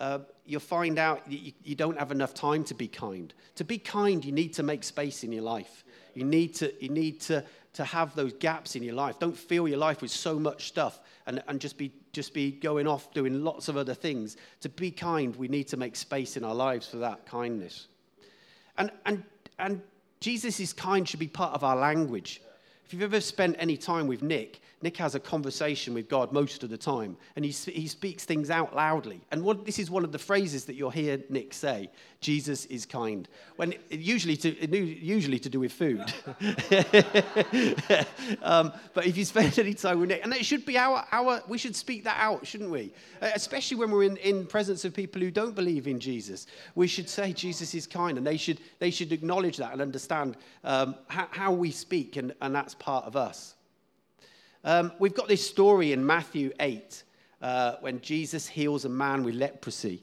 uh, 0.00 0.20
you'll 0.44 0.60
find 0.60 0.98
out 0.98 1.22
you, 1.30 1.52
you 1.62 1.74
don't 1.74 1.98
have 1.98 2.10
enough 2.10 2.34
time 2.34 2.64
to 2.64 2.74
be 2.74 2.88
kind. 2.88 3.32
To 3.56 3.64
be 3.64 3.78
kind, 3.78 4.24
you 4.24 4.32
need 4.32 4.52
to 4.54 4.62
make 4.62 4.84
space 4.84 5.24
in 5.24 5.32
your 5.32 5.42
life. 5.42 5.84
You 6.14 6.24
need 6.24 6.54
to, 6.56 6.72
you 6.82 6.88
need 6.88 7.20
to, 7.22 7.44
to 7.74 7.84
have 7.84 8.14
those 8.14 8.32
gaps 8.34 8.76
in 8.76 8.82
your 8.82 8.94
life. 8.94 9.18
Don't 9.18 9.36
fill 9.36 9.68
your 9.68 9.78
life 9.78 10.02
with 10.02 10.10
so 10.10 10.38
much 10.38 10.68
stuff 10.68 11.00
and, 11.26 11.42
and 11.48 11.60
just, 11.60 11.78
be, 11.78 11.92
just 12.12 12.34
be 12.34 12.52
going 12.52 12.86
off 12.86 13.12
doing 13.14 13.42
lots 13.42 13.68
of 13.68 13.76
other 13.76 13.94
things. 13.94 14.36
To 14.60 14.68
be 14.68 14.90
kind, 14.90 15.34
we 15.36 15.48
need 15.48 15.68
to 15.68 15.76
make 15.76 15.96
space 15.96 16.36
in 16.36 16.44
our 16.44 16.54
lives 16.54 16.86
for 16.86 16.98
that 16.98 17.26
kindness. 17.26 17.88
And, 18.78 18.90
and, 19.06 19.22
and 19.58 19.80
Jesus 20.20 20.72
kind 20.72 21.08
should 21.08 21.20
be 21.20 21.28
part 21.28 21.54
of 21.54 21.64
our 21.64 21.76
language. 21.76 22.40
If 22.84 22.92
you've 22.92 23.02
ever 23.02 23.20
spent 23.20 23.56
any 23.58 23.76
time 23.76 24.06
with 24.06 24.22
Nick, 24.22 24.60
Nick 24.84 24.98
has 24.98 25.14
a 25.14 25.20
conversation 25.20 25.94
with 25.94 26.10
God 26.10 26.30
most 26.30 26.62
of 26.62 26.68
the 26.68 26.76
time, 26.76 27.16
and 27.36 27.44
he, 27.44 27.52
he 27.72 27.88
speaks 27.88 28.26
things 28.26 28.50
out 28.50 28.76
loudly. 28.76 29.18
And 29.30 29.42
what, 29.42 29.64
this 29.64 29.78
is 29.78 29.90
one 29.90 30.04
of 30.04 30.12
the 30.12 30.18
phrases 30.18 30.66
that 30.66 30.74
you'll 30.74 30.90
hear 30.90 31.18
Nick 31.30 31.54
say 31.54 31.88
Jesus 32.20 32.66
is 32.66 32.84
kind. 32.84 33.26
When 33.56 33.72
usually, 33.88 34.36
to, 34.36 34.50
usually 34.68 35.38
to 35.38 35.48
do 35.48 35.60
with 35.60 35.72
food. 35.72 36.00
um, 38.42 38.74
but 38.92 39.06
if 39.06 39.16
you 39.16 39.24
spend 39.24 39.58
any 39.58 39.72
time 39.72 40.00
with 40.00 40.10
Nick, 40.10 40.22
and 40.22 40.34
it 40.34 40.44
should 40.44 40.66
be 40.66 40.76
our, 40.76 41.06
our, 41.10 41.42
we 41.48 41.56
should 41.56 41.74
speak 41.74 42.04
that 42.04 42.18
out, 42.20 42.46
shouldn't 42.46 42.70
we? 42.70 42.92
Uh, 43.22 43.30
especially 43.34 43.78
when 43.78 43.90
we're 43.90 44.02
in, 44.02 44.18
in 44.18 44.44
presence 44.44 44.84
of 44.84 44.92
people 44.92 45.18
who 45.22 45.30
don't 45.30 45.54
believe 45.54 45.88
in 45.88 45.98
Jesus. 45.98 46.46
We 46.74 46.88
should 46.88 47.08
say 47.08 47.32
Jesus 47.32 47.74
is 47.74 47.86
kind, 47.86 48.18
and 48.18 48.26
they 48.26 48.36
should, 48.36 48.60
they 48.80 48.90
should 48.90 49.12
acknowledge 49.12 49.56
that 49.56 49.72
and 49.72 49.80
understand 49.80 50.36
um, 50.62 50.94
how, 51.08 51.28
how 51.30 51.52
we 51.52 51.70
speak, 51.70 52.16
and, 52.16 52.34
and 52.42 52.54
that's 52.54 52.74
part 52.74 53.06
of 53.06 53.16
us. 53.16 53.54
Um, 54.64 54.92
we've 54.98 55.14
got 55.14 55.28
this 55.28 55.46
story 55.46 55.92
in 55.92 56.06
Matthew 56.06 56.50
8 56.58 57.02
uh, 57.42 57.74
when 57.80 58.00
Jesus 58.00 58.46
heals 58.46 58.86
a 58.86 58.88
man 58.88 59.22
with 59.22 59.34
leprosy. 59.34 60.02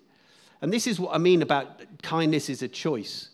And 0.62 0.72
this 0.72 0.86
is 0.86 1.00
what 1.00 1.16
I 1.16 1.18
mean 1.18 1.42
about 1.42 1.82
kindness 2.04 2.48
is 2.48 2.62
a 2.62 2.68
choice. 2.68 3.30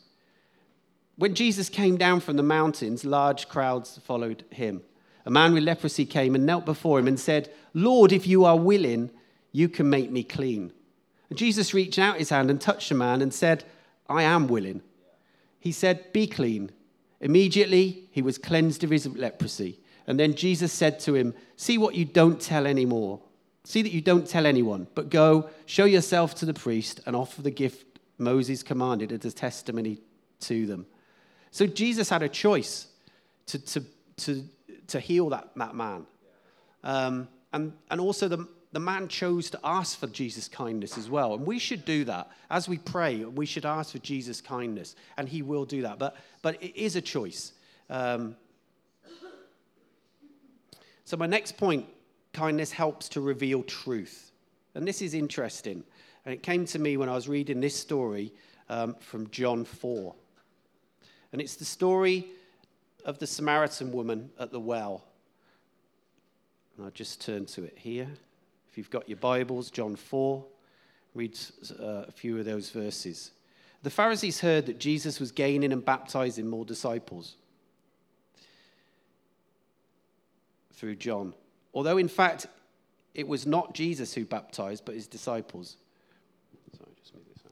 When 1.18 1.36
Jesus 1.36 1.68
came 1.68 1.98
down 1.98 2.22
from 2.22 2.38
the 2.38 2.44
mountains, 2.44 3.04
large 3.04 3.50
crowds 3.50 4.00
followed 4.06 4.46
him. 4.52 4.82
A 5.26 5.30
man 5.30 5.54
with 5.54 5.64
leprosy 5.64 6.06
came 6.06 6.34
and 6.34 6.46
knelt 6.46 6.64
before 6.64 6.98
him 6.98 7.08
and 7.08 7.20
said, 7.20 7.52
Lord, 7.74 8.14
if 8.14 8.26
you 8.26 8.46
are 8.46 8.58
willing, 8.58 9.10
you 9.52 9.68
can 9.68 9.90
make 9.90 10.10
me 10.10 10.24
clean. 10.24 10.72
And 11.30 11.38
Jesus 11.38 11.74
reached 11.74 12.00
out 12.00 12.20
his 12.20 12.30
hand 12.30 12.50
and 12.50 12.62
touched 12.62 12.88
the 12.88 12.96
man 12.96 13.22
and 13.22 13.34
said, 13.34 13.66
I 14.08 14.24
am 14.24 14.48
willing. 14.48 14.82
He 15.60 15.74
said, 15.74 16.14
Be 16.14 16.28
clean. 16.28 16.72
Immediately, 17.20 18.08
he 18.12 18.22
was 18.22 18.38
cleansed 18.38 18.86
of 18.86 18.92
his 18.92 19.06
leprosy. 19.08 19.80
And 20.08 20.20
then 20.20 20.34
Jesus 20.34 20.72
said 20.72 21.00
to 21.02 21.16
him, 21.16 21.34
See 21.58 21.78
what 21.78 21.94
you 21.96 22.06
don't 22.06 22.40
tell 22.40 22.66
anymore. 22.66 23.22
See 23.66 23.82
that 23.82 23.92
you 23.92 24.00
don't 24.00 24.26
tell 24.26 24.46
anyone, 24.46 24.88
but 24.96 25.10
go, 25.10 25.50
show 25.66 25.84
yourself 25.84 26.36
to 26.36 26.46
the 26.46 26.54
priest, 26.54 27.02
and 27.06 27.16
offer 27.16 27.42
the 27.42 27.52
gift 27.52 28.00
Moses 28.18 28.64
commanded 28.64 29.12
as 29.12 29.26
a 29.26 29.36
testimony 29.36 30.00
to 30.42 30.66
them. 30.66 30.86
So 31.52 31.68
Jesus 31.68 32.10
had 32.10 32.24
a 32.24 32.30
choice 32.30 32.88
to, 33.48 33.60
to, 33.60 33.84
to, 34.18 34.44
to 34.88 35.00
heal 35.02 35.30
that, 35.30 35.50
that 35.58 35.76
man. 35.76 36.06
Um, 36.84 37.28
and, 37.52 37.74
and 37.92 38.00
also, 38.00 38.30
the, 38.30 38.48
the 38.72 38.80
man 38.80 39.10
chose 39.10 39.50
to 39.50 39.60
ask 39.64 40.00
for 40.00 40.08
Jesus' 40.08 40.48
kindness 40.48 40.98
as 40.98 41.10
well. 41.10 41.34
And 41.34 41.46
we 41.46 41.60
should 41.60 41.84
do 41.84 42.06
that. 42.06 42.30
As 42.50 42.70
we 42.70 42.78
pray, 42.78 43.26
we 43.26 43.46
should 43.46 43.66
ask 43.66 43.92
for 43.92 44.00
Jesus' 44.00 44.40
kindness, 44.40 44.96
and 45.18 45.28
he 45.28 45.42
will 45.42 45.66
do 45.66 45.82
that. 45.82 46.00
But, 46.00 46.16
but 46.42 46.62
it 46.64 46.80
is 46.80 46.96
a 46.96 47.02
choice. 47.02 47.54
Um, 47.90 48.36
So, 51.08 51.16
my 51.16 51.26
next 51.26 51.56
point 51.56 51.86
kindness 52.34 52.70
helps 52.70 53.08
to 53.08 53.22
reveal 53.22 53.64
truth. 53.64 54.34
And 54.76 54.86
this 54.86 55.02
is 55.02 55.14
interesting. 55.14 55.86
And 56.26 56.34
it 56.34 56.44
came 56.44 56.66
to 56.66 56.80
me 56.80 56.98
when 56.98 57.08
I 57.08 57.14
was 57.14 57.30
reading 57.30 57.62
this 57.62 57.78
story 57.80 58.34
um, 58.68 58.94
from 59.00 59.30
John 59.30 59.64
4. 59.64 60.14
And 61.32 61.42
it's 61.42 61.56
the 61.56 61.64
story 61.64 62.28
of 63.06 63.20
the 63.20 63.26
Samaritan 63.26 63.94
woman 63.94 64.32
at 64.38 64.52
the 64.52 64.60
well. 64.60 65.06
And 66.76 66.84
I'll 66.84 66.92
just 66.92 67.22
turn 67.22 67.46
to 67.46 67.64
it 67.64 67.78
here. 67.78 68.10
If 68.70 68.78
you've 68.78 68.90
got 68.90 69.08
your 69.08 69.18
Bibles, 69.20 69.72
John 69.72 69.96
4, 69.96 70.44
read 71.16 71.40
uh, 71.80 72.04
a 72.06 72.12
few 72.12 72.38
of 72.38 72.44
those 72.44 72.70
verses. 72.70 73.32
The 73.82 73.90
Pharisees 73.90 74.42
heard 74.42 74.66
that 74.66 74.78
Jesus 74.78 75.22
was 75.22 75.32
gaining 75.32 75.72
and 75.72 75.86
baptizing 75.86 76.50
more 76.50 76.66
disciples 76.66 77.38
through 80.78 80.96
John, 80.96 81.34
although 81.74 81.98
in 81.98 82.08
fact 82.08 82.48
it 83.14 83.28
was 83.28 83.46
not 83.46 83.74
Jesus 83.74 84.14
who 84.14 84.26
baptized, 84.26 84.86
but 84.86 84.96
his 84.96 85.08
disciples. 85.08 85.78
Sorry, 86.78 86.92
just 87.02 87.14
move 87.16 87.24
this 87.34 87.44
out. 87.46 87.52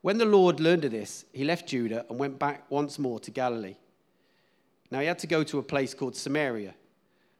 When 0.00 0.18
the 0.18 0.24
Lord 0.24 0.58
learned 0.58 0.86
of 0.86 0.90
this, 0.90 1.26
he 1.32 1.44
left 1.44 1.68
Judah 1.68 2.06
and 2.08 2.18
went 2.18 2.38
back 2.38 2.64
once 2.70 2.98
more 2.98 3.20
to 3.20 3.30
Galilee. 3.30 3.76
Now 4.90 5.00
he 5.00 5.06
had 5.06 5.18
to 5.20 5.26
go 5.26 5.44
to 5.44 5.58
a 5.58 5.62
place 5.62 5.94
called 5.94 6.16
Samaria. 6.16 6.74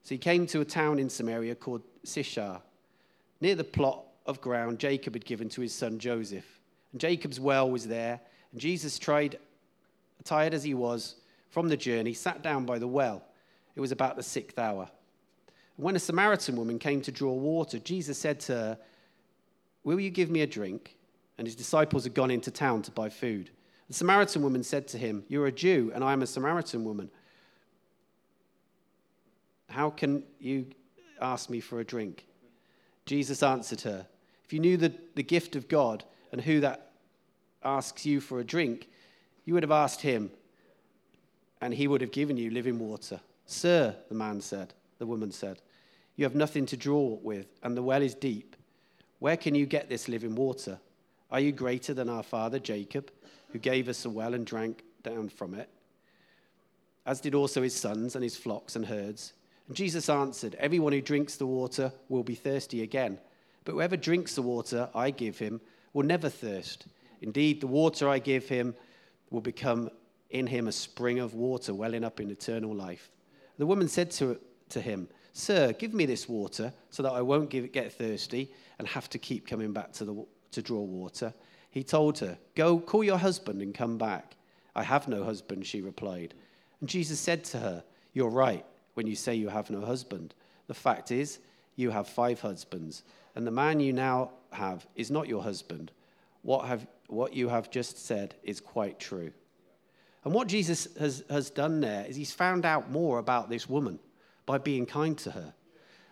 So 0.02 0.14
he 0.14 0.18
came 0.18 0.46
to 0.48 0.60
a 0.60 0.64
town 0.64 0.98
in 0.98 1.08
Samaria 1.08 1.54
called 1.54 1.82
Sychar, 2.04 2.60
near 3.40 3.54
the 3.54 3.64
plot 3.64 4.04
of 4.26 4.40
ground 4.40 4.78
Jacob 4.78 5.14
had 5.14 5.24
given 5.24 5.48
to 5.50 5.62
his 5.62 5.74
son 5.74 5.98
Joseph. 5.98 6.46
And 6.92 7.00
Jacob's 7.00 7.40
well 7.40 7.70
was 7.70 7.86
there, 7.86 8.20
and 8.52 8.60
Jesus 8.60 8.98
tried, 8.98 9.38
tired 10.24 10.54
as 10.54 10.62
he 10.62 10.74
was 10.74 11.16
from 11.48 11.68
the 11.68 11.76
journey, 11.76 12.12
sat 12.12 12.42
down 12.42 12.66
by 12.66 12.78
the 12.78 12.86
well. 12.86 13.24
It 13.74 13.80
was 13.80 13.92
about 13.92 14.16
the 14.16 14.22
sixth 14.22 14.58
hour. 14.58 14.88
When 15.76 15.96
a 15.96 16.00
Samaritan 16.00 16.56
woman 16.56 16.78
came 16.78 17.00
to 17.02 17.12
draw 17.12 17.32
water, 17.32 17.78
Jesus 17.78 18.18
said 18.18 18.40
to 18.40 18.52
her, 18.52 18.78
Will 19.82 19.98
you 19.98 20.10
give 20.10 20.30
me 20.30 20.42
a 20.42 20.46
drink? 20.46 20.96
And 21.38 21.46
his 21.46 21.56
disciples 21.56 22.04
had 22.04 22.12
gone 22.12 22.30
into 22.30 22.50
town 22.50 22.82
to 22.82 22.90
buy 22.90 23.08
food. 23.08 23.50
The 23.88 23.94
Samaritan 23.94 24.42
woman 24.42 24.62
said 24.62 24.86
to 24.88 24.98
him, 24.98 25.24
You're 25.28 25.46
a 25.46 25.52
Jew, 25.52 25.90
and 25.94 26.04
I 26.04 26.12
am 26.12 26.22
a 26.22 26.26
Samaritan 26.26 26.84
woman. 26.84 27.10
How 29.70 29.88
can 29.88 30.24
you 30.38 30.66
ask 31.20 31.48
me 31.48 31.60
for 31.60 31.80
a 31.80 31.84
drink? 31.84 32.26
Jesus 33.06 33.42
answered 33.42 33.80
her, 33.82 34.06
If 34.44 34.52
you 34.52 34.60
knew 34.60 34.76
the, 34.76 34.92
the 35.14 35.22
gift 35.22 35.56
of 35.56 35.66
God 35.66 36.04
and 36.30 36.40
who 36.40 36.60
that 36.60 36.92
asks 37.64 38.04
you 38.04 38.20
for 38.20 38.40
a 38.40 38.44
drink, 38.44 38.88
you 39.44 39.54
would 39.54 39.62
have 39.62 39.72
asked 39.72 40.02
him, 40.02 40.30
and 41.60 41.72
he 41.72 41.88
would 41.88 42.00
have 42.00 42.12
given 42.12 42.36
you 42.36 42.50
living 42.50 42.78
water. 42.78 43.20
Sir, 43.50 43.96
the 44.08 44.14
man 44.14 44.40
said, 44.40 44.74
the 45.00 45.06
woman 45.06 45.32
said, 45.32 45.60
You 46.14 46.24
have 46.24 46.36
nothing 46.36 46.66
to 46.66 46.76
draw 46.76 47.18
with, 47.20 47.48
and 47.64 47.76
the 47.76 47.82
well 47.82 48.00
is 48.00 48.14
deep. 48.14 48.54
Where 49.18 49.36
can 49.36 49.56
you 49.56 49.66
get 49.66 49.88
this 49.88 50.08
living 50.08 50.36
water? 50.36 50.78
Are 51.32 51.40
you 51.40 51.50
greater 51.50 51.92
than 51.92 52.08
our 52.08 52.22
father 52.22 52.60
Jacob, 52.60 53.10
who 53.50 53.58
gave 53.58 53.88
us 53.88 54.04
a 54.04 54.10
well 54.10 54.34
and 54.34 54.46
drank 54.46 54.84
down 55.02 55.30
from 55.30 55.54
it? 55.54 55.68
As 57.04 57.20
did 57.20 57.34
also 57.34 57.60
his 57.60 57.74
sons 57.74 58.14
and 58.14 58.22
his 58.22 58.36
flocks 58.36 58.76
and 58.76 58.86
herds. 58.86 59.32
And 59.66 59.76
Jesus 59.76 60.08
answered, 60.08 60.54
Everyone 60.54 60.92
who 60.92 61.00
drinks 61.00 61.34
the 61.34 61.46
water 61.46 61.92
will 62.08 62.22
be 62.22 62.36
thirsty 62.36 62.84
again. 62.84 63.18
But 63.64 63.72
whoever 63.72 63.96
drinks 63.96 64.36
the 64.36 64.42
water 64.42 64.88
I 64.94 65.10
give 65.10 65.40
him 65.40 65.60
will 65.92 66.04
never 66.04 66.28
thirst. 66.28 66.86
Indeed, 67.20 67.60
the 67.60 67.66
water 67.66 68.08
I 68.08 68.20
give 68.20 68.48
him 68.48 68.76
will 69.30 69.40
become 69.40 69.90
in 70.30 70.46
him 70.46 70.68
a 70.68 70.72
spring 70.72 71.18
of 71.18 71.34
water 71.34 71.74
welling 71.74 72.04
up 72.04 72.20
in 72.20 72.30
eternal 72.30 72.72
life. 72.72 73.10
The 73.60 73.66
woman 73.66 73.88
said 73.88 74.10
to, 74.12 74.40
to 74.70 74.80
him, 74.80 75.06
Sir, 75.34 75.74
give 75.74 75.92
me 75.92 76.06
this 76.06 76.26
water 76.26 76.72
so 76.88 77.02
that 77.02 77.12
I 77.12 77.20
won't 77.20 77.50
give, 77.50 77.70
get 77.72 77.92
thirsty 77.92 78.50
and 78.78 78.88
have 78.88 79.10
to 79.10 79.18
keep 79.18 79.46
coming 79.46 79.74
back 79.74 79.92
to, 79.92 80.06
the, 80.06 80.26
to 80.52 80.62
draw 80.62 80.80
water. 80.80 81.34
He 81.70 81.82
told 81.82 82.18
her, 82.20 82.38
Go, 82.54 82.78
call 82.80 83.04
your 83.04 83.18
husband 83.18 83.60
and 83.60 83.74
come 83.74 83.98
back. 83.98 84.34
I 84.74 84.82
have 84.82 85.08
no 85.08 85.24
husband, 85.24 85.66
she 85.66 85.82
replied. 85.82 86.32
And 86.80 86.88
Jesus 86.88 87.20
said 87.20 87.44
to 87.44 87.58
her, 87.58 87.84
You're 88.14 88.30
right 88.30 88.64
when 88.94 89.06
you 89.06 89.14
say 89.14 89.34
you 89.34 89.50
have 89.50 89.68
no 89.68 89.82
husband. 89.82 90.32
The 90.66 90.72
fact 90.72 91.10
is, 91.10 91.38
you 91.76 91.90
have 91.90 92.08
five 92.08 92.40
husbands, 92.40 93.02
and 93.34 93.46
the 93.46 93.50
man 93.50 93.78
you 93.78 93.92
now 93.92 94.30
have 94.52 94.86
is 94.96 95.10
not 95.10 95.28
your 95.28 95.42
husband. 95.42 95.90
What, 96.40 96.64
have, 96.64 96.86
what 97.08 97.34
you 97.34 97.50
have 97.50 97.70
just 97.70 98.06
said 98.06 98.36
is 98.42 98.58
quite 98.58 98.98
true. 98.98 99.32
And 100.24 100.34
what 100.34 100.48
Jesus 100.48 100.88
has, 100.98 101.24
has 101.30 101.50
done 101.50 101.80
there 101.80 102.04
is 102.06 102.16
he's 102.16 102.32
found 102.32 102.66
out 102.66 102.90
more 102.90 103.18
about 103.18 103.48
this 103.48 103.68
woman 103.68 103.98
by 104.46 104.58
being 104.58 104.86
kind 104.86 105.16
to 105.18 105.30
her. 105.30 105.54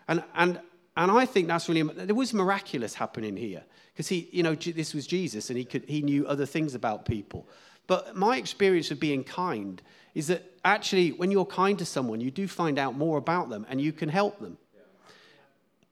And, 0.07 0.23
and, 0.35 0.61
and 0.97 1.11
I 1.11 1.27
think 1.27 1.49
that's 1.49 1.69
really, 1.69 1.83
there 1.83 2.15
was 2.15 2.33
miraculous 2.33 2.95
happening 2.95 3.37
here. 3.37 3.65
Because 3.93 4.09
he, 4.09 4.29
you 4.33 4.43
know, 4.43 4.55
this 4.55 4.95
was 4.95 5.07
Jesus 5.07 5.51
and 5.51 5.59
he, 5.59 5.65
could, 5.65 5.85
he 5.87 6.03
knew 6.03 6.27
other 6.27 6.47
things 6.47 6.75
about 6.75 7.05
people. 7.05 7.49
But 7.87 8.17
my 8.17 8.37
experience 8.37 8.91
of 8.91 9.01
being 9.01 9.25
kind 9.25 9.83
is 10.15 10.29
that 10.29 10.43
actually, 10.65 11.13
when 11.13 11.31
you're 11.31 11.45
kind 11.45 11.79
to 11.79 11.85
someone, 11.85 12.21
you 12.21 12.31
do 12.31 12.47
find 12.49 12.79
out 12.79 12.97
more 12.97 13.19
about 13.19 13.51
them 13.51 13.67
and 13.69 13.81
you 13.81 13.93
can 13.93 14.09
help 14.09 14.39
them. 14.41 14.57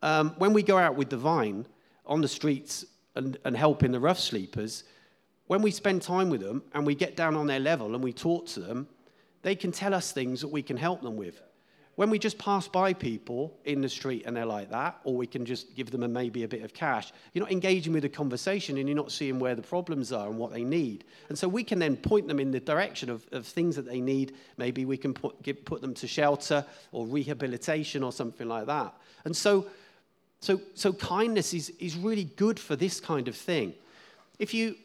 Um, 0.02 0.34
when 0.38 0.52
we 0.52 0.62
go 0.62 0.78
out 0.78 0.94
with 0.94 1.10
the 1.10 1.16
vine 1.16 1.66
on 2.06 2.20
the 2.20 2.28
streets 2.28 2.84
and, 3.14 3.36
and 3.44 3.56
helping 3.56 3.92
the 3.92 4.00
rough 4.00 4.20
sleepers, 4.20 4.84
when 5.46 5.62
we 5.62 5.70
spend 5.70 6.02
time 6.02 6.30
with 6.30 6.40
them 6.40 6.62
and 6.74 6.86
we 6.86 6.94
get 6.94 7.16
down 7.16 7.34
on 7.36 7.46
their 7.46 7.60
level 7.60 7.94
and 7.94 8.02
we 8.02 8.12
talk 8.12 8.46
to 8.48 8.60
them, 8.60 8.88
they 9.42 9.54
can 9.54 9.72
tell 9.72 9.94
us 9.94 10.12
things 10.12 10.40
that 10.40 10.48
we 10.48 10.62
can 10.62 10.76
help 10.76 11.02
them 11.02 11.16
with 11.16 11.40
when 11.96 12.10
we 12.10 12.18
just 12.18 12.38
pass 12.38 12.68
by 12.68 12.92
people 12.92 13.58
in 13.64 13.80
the 13.80 13.88
street 13.88 14.24
and 14.26 14.36
they're 14.36 14.46
like 14.46 14.70
that, 14.70 15.00
or 15.04 15.16
we 15.16 15.26
can 15.26 15.46
just 15.46 15.74
give 15.74 15.90
them 15.90 16.02
a, 16.02 16.08
maybe 16.08 16.42
a 16.42 16.48
bit 16.48 16.62
of 16.62 16.74
cash, 16.74 17.10
you're 17.32 17.42
not 17.42 17.50
engaging 17.50 17.94
with 17.94 18.04
a 18.04 18.08
conversation 18.08 18.76
and 18.76 18.86
you're 18.86 18.96
not 18.96 19.10
seeing 19.10 19.38
where 19.38 19.54
the 19.54 19.62
problems 19.62 20.12
are 20.12 20.28
and 20.28 20.38
what 20.38 20.52
they 20.52 20.62
need. 20.62 21.04
And 21.30 21.38
so 21.38 21.48
we 21.48 21.64
can 21.64 21.78
then 21.78 21.96
point 21.96 22.28
them 22.28 22.38
in 22.38 22.50
the 22.50 22.60
direction 22.60 23.08
of, 23.08 23.26
of 23.32 23.46
things 23.46 23.76
that 23.76 23.86
they 23.86 24.02
need. 24.02 24.34
Maybe 24.58 24.84
we 24.84 24.98
can 24.98 25.14
put, 25.14 25.42
give, 25.42 25.64
put 25.64 25.80
them 25.80 25.94
to 25.94 26.06
shelter 26.06 26.66
or 26.92 27.06
rehabilitation 27.06 28.02
or 28.02 28.12
something 28.12 28.46
like 28.46 28.66
that. 28.66 28.94
And 29.24 29.34
so, 29.34 29.66
so, 30.40 30.60
so 30.74 30.92
kindness 30.92 31.54
is, 31.54 31.70
is 31.80 31.96
really 31.96 32.24
good 32.24 32.60
for 32.60 32.76
this 32.76 33.00
kind 33.00 33.26
of 33.26 33.34
thing. 33.34 33.72
If, 34.38 34.52
you, 34.52 34.76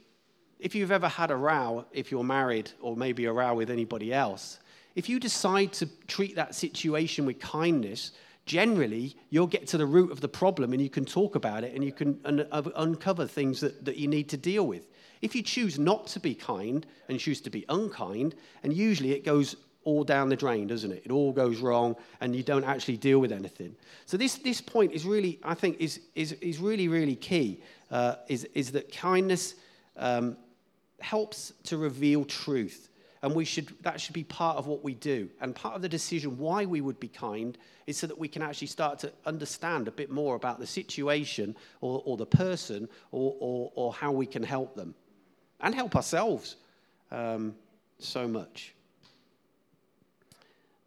if 0.62 0.76
you've 0.76 0.92
ever 0.92 1.08
had 1.08 1.32
a 1.32 1.36
row, 1.36 1.86
if 1.92 2.12
you're 2.12 2.24
married, 2.24 2.72
or 2.80 2.96
maybe 2.96 3.26
a 3.26 3.34
row 3.34 3.56
with 3.56 3.72
anybody 3.72 4.14
else, 4.14 4.60
if 4.96 5.10
you 5.10 5.20
decide 5.20 5.74
to 5.74 5.88
treat 6.08 6.36
that 6.36 6.54
situation 6.54 7.26
with 7.26 7.40
kindness, 7.40 8.12
generally 8.46 9.16
you'll 9.32 9.48
get 9.48 9.66
to 9.68 9.78
the 9.78 9.86
root 9.86 10.12
of 10.12 10.22
the 10.22 10.28
problem 10.28 10.72
and 10.72 10.82
you 10.82 10.90
can 10.90 11.04
talk 11.04 11.36
about 11.36 11.64
it 11.64 11.74
and 11.74 11.84
you 11.84 11.92
can 11.92 12.20
un- 12.26 12.46
uncover 12.76 13.26
things 13.26 13.60
that, 13.60 13.84
that 13.86 13.98
you 13.98 14.08
need 14.08 14.30
to 14.30 14.38
deal 14.38 14.68
with. 14.68 14.88
If 15.22 15.36
you 15.36 15.42
choose 15.42 15.80
not 15.80 16.08
to 16.08 16.20
be 16.20 16.36
kind 16.36 16.86
and 17.10 17.20
choose 17.20 17.42
to 17.42 17.50
be 17.50 17.66
unkind, 17.70 18.36
and 18.64 18.72
usually 18.72 19.14
it 19.14 19.26
goes 19.26 19.56
all 19.84 20.04
down 20.04 20.30
the 20.30 20.36
drain, 20.36 20.68
doesn't 20.68 20.92
it? 20.92 21.02
It 21.06 21.12
all 21.12 21.32
goes 21.32 21.58
wrong 21.60 21.96
and 22.20 22.36
you 22.36 22.44
don't 22.44 22.66
actually 22.66 22.98
deal 22.98 23.20
with 23.20 23.32
anything. 23.32 23.76
So 24.06 24.16
this, 24.16 24.36
this 24.36 24.62
point 24.62 24.92
is 24.92 25.06
really, 25.06 25.40
I 25.44 25.56
think, 25.56 25.78
is, 25.80 26.02
is, 26.14 26.34
is 26.34 26.60
really, 26.60 26.88
really 26.88 27.16
key, 27.16 27.64
uh, 27.90 28.16
is, 28.28 28.44
is 28.54 28.72
that 28.74 28.92
kindness 28.96 29.56
um, 29.98 30.38
helps 31.02 31.54
to 31.64 31.78
reveal 31.78 32.26
truth 32.26 32.90
and 33.24 33.36
we 33.36 33.46
should, 33.46 33.72
that 33.82 34.02
should 34.02 34.14
be 34.14 34.24
part 34.24 34.58
of 34.58 34.66
what 34.66 34.84
we 34.84 34.96
do. 34.96 35.30
And 35.42 35.56
part 35.56 35.76
of 35.76 35.82
the 35.82 35.90
decision 35.90 36.38
why 36.38 36.66
we 36.66 36.82
would 36.82 37.00
be 37.00 37.08
kind 37.08 37.58
is 37.86 37.98
so 37.98 38.08
that 38.08 38.18
we 38.18 38.28
can 38.28 38.42
actually 38.42 38.68
start 38.68 38.98
to 39.00 39.12
understand 39.26 39.88
a 39.88 39.92
bit 39.92 40.10
more 40.10 40.36
about 40.36 40.60
the 40.60 40.66
situation 40.66 41.56
or, 41.82 42.02
or 42.06 42.18
the 42.18 42.26
person 42.26 42.90
or, 43.12 43.36
or, 43.40 43.72
or, 43.76 43.94
how 43.94 44.12
we 44.12 44.26
can 44.26 44.42
help 44.42 44.76
them 44.76 44.96
and 45.60 45.76
help 45.76 45.96
ourselves 45.96 46.56
um, 47.12 47.54
so 48.00 48.28
much. 48.28 48.74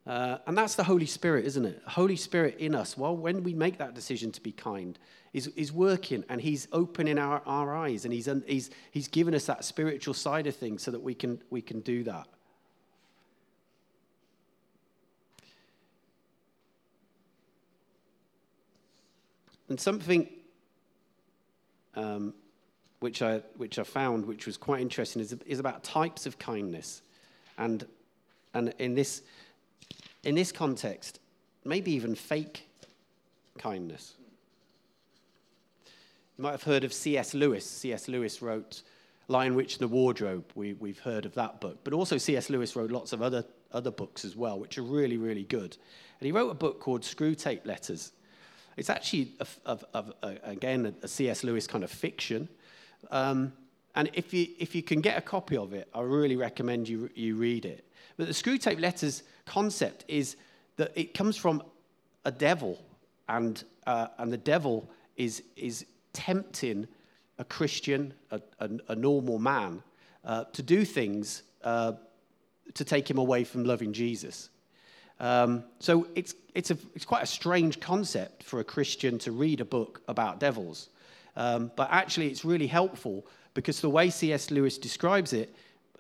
Uh, 0.06 0.36
and 0.46 0.56
that's 0.56 0.74
the 0.74 0.84
Holy 0.84 1.06
Spirit, 1.06 1.46
isn't 1.46 1.64
it? 1.64 1.82
Holy 1.86 2.16
Spirit 2.16 2.58
in 2.58 2.74
us. 2.74 2.96
Well, 2.96 3.16
when 3.16 3.42
we 3.42 3.54
make 3.54 3.78
that 3.78 3.94
decision 3.94 4.30
to 4.32 4.40
be 4.40 4.52
kind, 4.52 4.98
is, 5.32 5.46
is 5.48 5.72
working 5.72 6.24
and 6.28 6.40
He's 6.40 6.68
opening 6.72 7.18
our, 7.18 7.42
our 7.46 7.74
eyes 7.74 8.04
and 8.04 8.12
he's, 8.12 8.28
he's, 8.46 8.70
he's 8.90 9.08
given 9.08 9.34
us 9.34 9.46
that 9.46 9.64
spiritual 9.64 10.14
side 10.14 10.46
of 10.46 10.54
things 10.54 10.82
so 10.82 10.90
that 10.90 11.02
we 11.02 11.14
can, 11.14 11.40
we 11.50 11.62
can 11.62 11.80
do 11.80 12.04
that. 12.04 12.26
And 19.70 19.80
something 19.80 20.28
um, 21.96 22.34
which, 23.00 23.22
I, 23.22 23.38
which 23.56 23.78
I 23.78 23.84
found, 23.84 24.26
which 24.26 24.46
was 24.46 24.56
quite 24.56 24.80
interesting, 24.82 25.22
is, 25.22 25.32
is 25.46 25.58
about 25.58 25.82
types 25.82 26.26
of 26.26 26.38
kindness. 26.38 27.02
And, 27.56 27.86
and 28.52 28.74
in 28.78 28.94
this 28.94 29.22
in 30.24 30.34
this 30.34 30.52
context, 30.52 31.20
maybe 31.64 31.92
even 31.92 32.14
fake 32.14 32.66
kindness. 33.58 34.14
You 36.36 36.42
might 36.42 36.52
have 36.52 36.64
heard 36.64 36.84
of 36.84 36.92
C.S. 36.92 37.34
Lewis. 37.34 37.64
C.S. 37.64 38.08
Lewis 38.08 38.42
wrote 38.42 38.82
Lion, 39.28 39.54
Witch, 39.54 39.78
the 39.78 39.86
Wardrobe. 39.86 40.44
We, 40.54 40.72
we've 40.74 40.98
heard 40.98 41.26
of 41.26 41.34
that 41.34 41.60
book. 41.60 41.78
But 41.84 41.92
also, 41.92 42.18
C.S. 42.18 42.50
Lewis 42.50 42.74
wrote 42.74 42.90
lots 42.90 43.12
of 43.12 43.22
other, 43.22 43.44
other 43.72 43.90
books 43.90 44.24
as 44.24 44.34
well, 44.34 44.58
which 44.58 44.76
are 44.76 44.82
really, 44.82 45.16
really 45.16 45.44
good. 45.44 45.76
And 46.20 46.26
he 46.26 46.32
wrote 46.32 46.50
a 46.50 46.54
book 46.54 46.80
called 46.80 47.02
Screwtape 47.02 47.64
Letters. 47.64 48.12
It's 48.76 48.90
actually, 48.90 49.32
a, 49.64 49.78
a, 49.94 50.04
a, 50.22 50.36
again, 50.42 50.94
a 51.02 51.08
C.S. 51.08 51.44
Lewis 51.44 51.66
kind 51.68 51.84
of 51.84 51.90
fiction. 51.90 52.48
Um, 53.10 53.52
and 53.94 54.10
if 54.14 54.34
you, 54.34 54.48
if 54.58 54.74
you 54.74 54.82
can 54.82 55.00
get 55.00 55.16
a 55.16 55.20
copy 55.20 55.56
of 55.56 55.72
it, 55.72 55.88
I 55.94 56.00
really 56.00 56.34
recommend 56.34 56.88
you, 56.88 57.10
you 57.14 57.36
read 57.36 57.64
it. 57.64 57.84
But 58.16 58.26
the 58.26 58.32
Screwtape 58.32 58.80
Letters 58.80 59.22
concept 59.46 60.04
is 60.08 60.36
that 60.76 60.92
it 60.94 61.14
comes 61.14 61.36
from 61.36 61.62
a 62.24 62.32
devil, 62.32 62.82
and, 63.28 63.62
uh, 63.86 64.08
and 64.18 64.32
the 64.32 64.38
devil 64.38 64.88
is, 65.16 65.42
is 65.56 65.86
tempting 66.12 66.86
a 67.38 67.44
Christian, 67.44 68.14
a, 68.30 68.40
a, 68.60 68.70
a 68.88 68.94
normal 68.94 69.38
man, 69.38 69.82
uh, 70.24 70.44
to 70.52 70.62
do 70.62 70.84
things 70.84 71.42
uh, 71.62 71.92
to 72.74 72.84
take 72.84 73.08
him 73.08 73.18
away 73.18 73.44
from 73.44 73.64
loving 73.64 73.92
Jesus. 73.92 74.50
Um, 75.20 75.64
so 75.78 76.08
it's, 76.14 76.34
it's, 76.54 76.70
a, 76.70 76.78
it's 76.94 77.04
quite 77.04 77.22
a 77.22 77.26
strange 77.26 77.80
concept 77.80 78.42
for 78.42 78.60
a 78.60 78.64
Christian 78.64 79.18
to 79.20 79.32
read 79.32 79.60
a 79.60 79.64
book 79.64 80.02
about 80.08 80.40
devils. 80.40 80.88
Um, 81.36 81.70
but 81.76 81.88
actually, 81.90 82.28
it's 82.28 82.44
really 82.44 82.66
helpful 82.66 83.26
because 83.54 83.80
the 83.80 83.90
way 83.90 84.10
C.S. 84.10 84.50
Lewis 84.50 84.78
describes 84.78 85.32
it, 85.32 85.54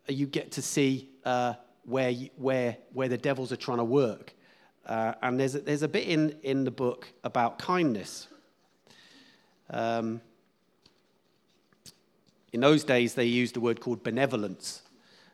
you 0.08 0.26
get 0.26 0.52
to 0.52 0.62
see 0.62 1.08
uh, 1.24 1.54
where, 1.84 2.10
you, 2.10 2.30
where, 2.36 2.76
where 2.92 3.08
the 3.08 3.18
devils 3.18 3.52
are 3.52 3.56
trying 3.56 3.78
to 3.78 3.84
work. 3.84 4.34
Uh, 4.86 5.14
and 5.22 5.40
there's 5.40 5.54
a, 5.54 5.60
there's 5.60 5.82
a 5.82 5.88
bit 5.88 6.06
in, 6.06 6.36
in 6.42 6.64
the 6.64 6.70
book 6.70 7.08
about 7.22 7.58
kindness. 7.58 8.28
Um, 9.70 10.20
in 12.52 12.60
those 12.60 12.84
days, 12.84 13.14
they 13.14 13.24
used 13.24 13.56
a 13.56 13.60
word 13.60 13.80
called 13.80 14.02
benevolence, 14.02 14.82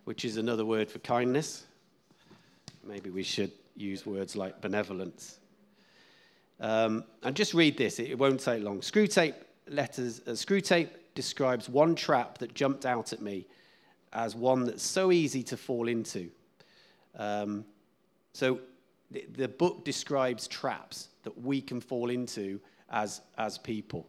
which 0.05 0.25
is 0.25 0.37
another 0.37 0.65
word 0.65 0.91
for 0.91 1.01
kindness. 1.01 1.67
Maybe 2.85 3.11
we 3.11 3.23
should 3.23 3.53
use 3.77 4.07
words 4.07 4.37
like 4.37 4.61
benevolence. 4.61 5.39
Um, 6.61 7.05
and 7.23 7.35
just 7.35 7.55
read 7.55 7.77
this, 7.77 7.99
it, 7.99 8.19
won't 8.19 8.41
take 8.41 8.63
long. 8.63 8.81
Screwtape 8.81 9.35
letters, 9.69 10.21
uh, 10.27 10.33
Screwtape 10.33 10.91
describes 11.15 11.69
one 11.69 11.95
trap 11.95 12.39
that 12.39 12.55
jumped 12.55 12.87
out 12.87 13.13
at 13.13 13.21
me 13.21 13.47
as 14.13 14.35
one 14.35 14.65
that's 14.65 14.83
so 14.83 15.11
easy 15.11 15.43
to 15.45 15.57
fall 15.57 15.89
into. 15.89 16.31
Um, 17.17 17.65
so 18.33 18.61
the, 19.11 19.27
the 19.37 19.49
book 19.49 19.85
describes 19.85 20.47
traps 20.47 21.09
that 21.25 21.43
we 21.43 21.61
can 21.61 21.81
fall 21.81 22.11
into 22.11 22.61
as, 22.91 23.21
as 23.39 23.59
people. 23.59 24.09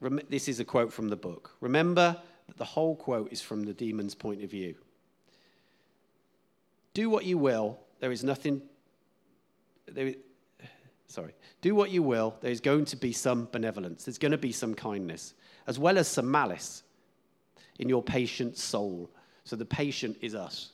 Rem- 0.00 0.20
this 0.28 0.48
is 0.48 0.60
a 0.60 0.64
quote 0.64 0.92
from 0.92 1.08
the 1.08 1.16
book. 1.16 1.56
Remember 1.60 2.16
that 2.48 2.56
the 2.56 2.64
whole 2.64 2.96
quote 2.96 3.32
is 3.32 3.40
from 3.40 3.64
the 3.64 3.72
demon's 3.72 4.14
point 4.14 4.42
of 4.42 4.50
view. 4.50 4.74
Do 6.94 7.08
what 7.08 7.24
you 7.24 7.38
will, 7.38 7.78
there 8.00 8.12
is 8.12 8.22
nothing. 8.22 8.60
There, 9.86 10.14
sorry. 11.06 11.34
Do 11.60 11.74
what 11.74 11.90
you 11.90 12.02
will, 12.02 12.34
there 12.40 12.50
is 12.50 12.60
going 12.60 12.84
to 12.86 12.96
be 12.96 13.12
some 13.12 13.48
benevolence, 13.50 14.04
there's 14.04 14.18
going 14.18 14.32
to 14.32 14.38
be 14.38 14.52
some 14.52 14.74
kindness, 14.74 15.34
as 15.66 15.78
well 15.78 15.96
as 15.98 16.08
some 16.08 16.30
malice 16.30 16.82
in 17.82 17.88
your 17.88 18.02
patient 18.02 18.56
soul. 18.56 19.10
So 19.44 19.56
the 19.56 19.66
patient 19.66 20.16
is 20.22 20.34
us. 20.34 20.70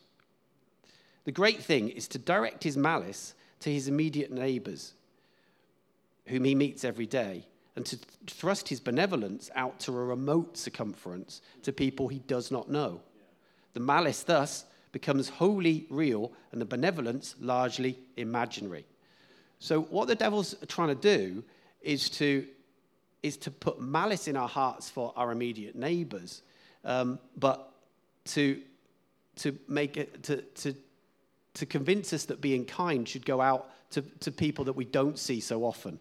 The 1.24 1.32
great 1.32 1.62
thing 1.62 1.88
is 1.88 2.06
to 2.08 2.18
direct 2.18 2.62
his 2.62 2.76
malice 2.76 3.34
to 3.60 3.72
his 3.72 3.88
immediate 3.88 4.30
neighbors, 4.30 4.92
whom 6.26 6.44
he 6.44 6.54
meets 6.54 6.84
every 6.84 7.06
day, 7.06 7.44
and 7.74 7.84
to 7.86 7.98
thrust 8.26 8.68
his 8.68 8.78
benevolence 8.78 9.50
out 9.54 9.80
to 9.80 9.92
a 9.96 10.04
remote 10.04 10.56
circumference 10.56 11.40
to 11.62 11.72
people 11.72 12.08
he 12.08 12.20
does 12.20 12.50
not 12.50 12.70
know. 12.70 13.00
The 13.72 13.80
malice 13.80 14.22
thus 14.22 14.64
becomes 14.92 15.28
wholly 15.28 15.86
real 15.90 16.32
and 16.52 16.60
the 16.60 16.66
benevolence 16.66 17.34
largely 17.40 17.98
imaginary. 18.16 18.84
So, 19.60 19.82
what 19.82 20.08
the 20.08 20.14
devil's 20.14 20.54
trying 20.68 20.88
to 20.88 20.94
do 20.94 21.42
is 21.80 22.10
to, 22.10 22.46
is 23.22 23.36
to 23.38 23.50
put 23.50 23.80
malice 23.80 24.28
in 24.28 24.36
our 24.36 24.48
hearts 24.48 24.90
for 24.90 25.12
our 25.16 25.32
immediate 25.32 25.74
neighbors, 25.74 26.42
um, 26.84 27.18
but 27.36 27.72
to, 28.26 28.60
to 29.36 29.58
make 29.68 29.96
it, 29.96 30.22
to, 30.24 30.42
to, 30.42 30.74
to 31.54 31.66
convince 31.66 32.12
us 32.12 32.24
that 32.26 32.40
being 32.40 32.64
kind 32.64 33.08
should 33.08 33.26
go 33.26 33.40
out 33.40 33.70
to, 33.90 34.02
to 34.20 34.30
people 34.30 34.64
that 34.64 34.74
we 34.74 34.84
don't 34.84 35.18
see 35.18 35.40
so 35.40 35.64
often. 35.64 35.98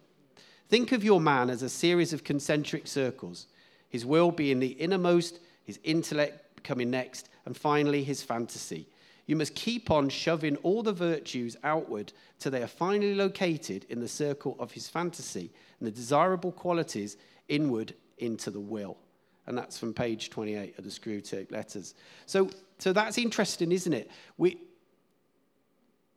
Think 0.68 0.92
of 0.92 1.02
your 1.02 1.20
man 1.20 1.48
as 1.48 1.62
a 1.62 1.68
series 1.68 2.12
of 2.12 2.24
concentric 2.24 2.86
circles, 2.86 3.46
his 3.88 4.04
will 4.04 4.30
being 4.30 4.60
the 4.60 4.68
innermost, 4.68 5.40
his 5.64 5.78
intellect 5.82 6.62
coming 6.62 6.90
next, 6.90 7.28
and 7.46 7.56
finally 7.56 8.04
his 8.04 8.22
fantasy. 8.22 8.86
You 9.26 9.36
must 9.36 9.54
keep 9.54 9.90
on 9.90 10.08
shoving 10.08 10.56
all 10.56 10.82
the 10.82 10.92
virtues 10.92 11.56
outward 11.62 12.12
till 12.38 12.52
they 12.52 12.62
are 12.62 12.66
finally 12.66 13.14
located 13.14 13.84
in 13.88 14.00
the 14.00 14.08
circle 14.08 14.56
of 14.58 14.72
his 14.72 14.88
fantasy 14.88 15.50
and 15.78 15.86
the 15.86 15.92
desirable 15.92 16.52
qualities 16.52 17.16
inward 17.48 17.94
into 18.18 18.50
the 18.50 18.60
will. 18.60 18.96
And 19.48 19.56
that's 19.56 19.78
from 19.78 19.94
page 19.94 20.28
28 20.28 20.78
of 20.78 20.84
the 20.84 20.90
Screwtape 20.90 21.50
letters. 21.50 21.94
So, 22.26 22.50
so 22.78 22.92
that's 22.92 23.16
interesting, 23.16 23.72
isn't 23.72 23.94
it? 23.94 24.10
We, 24.36 24.58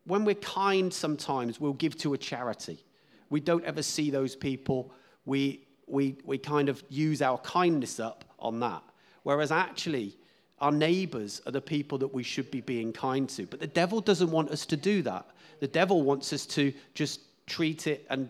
when 0.03 0.25
we're 0.25 0.35
kind, 0.35 0.93
sometimes 0.93 1.57
we'll 1.57 1.71
give 1.71 1.97
to 1.99 2.13
a 2.13 2.17
charity. 2.17 2.83
We 3.29 3.39
don't 3.39 3.63
ever 3.63 3.81
see 3.83 4.11
those 4.11 4.35
people. 4.35 4.93
We, 5.25 5.65
we, 5.87 6.17
we 6.25 6.37
kind 6.37 6.67
of 6.67 6.83
use 6.89 7.21
our 7.21 7.37
kindness 7.37 8.01
up 8.01 8.25
on 8.37 8.59
that. 8.59 8.83
Whereas 9.23 9.49
actually, 9.49 10.17
our 10.59 10.73
neighbors 10.73 11.41
are 11.45 11.53
the 11.53 11.61
people 11.61 11.97
that 11.99 12.13
we 12.13 12.23
should 12.23 12.51
be 12.51 12.59
being 12.59 12.91
kind 12.91 13.29
to. 13.29 13.45
But 13.45 13.61
the 13.61 13.67
devil 13.67 14.01
doesn't 14.01 14.29
want 14.29 14.49
us 14.49 14.65
to 14.65 14.75
do 14.75 15.01
that. 15.03 15.25
The 15.61 15.69
devil 15.69 16.01
wants 16.01 16.33
us 16.33 16.45
to 16.47 16.73
just 16.95 17.21
treat 17.47 17.87
it 17.87 18.05
and, 18.09 18.27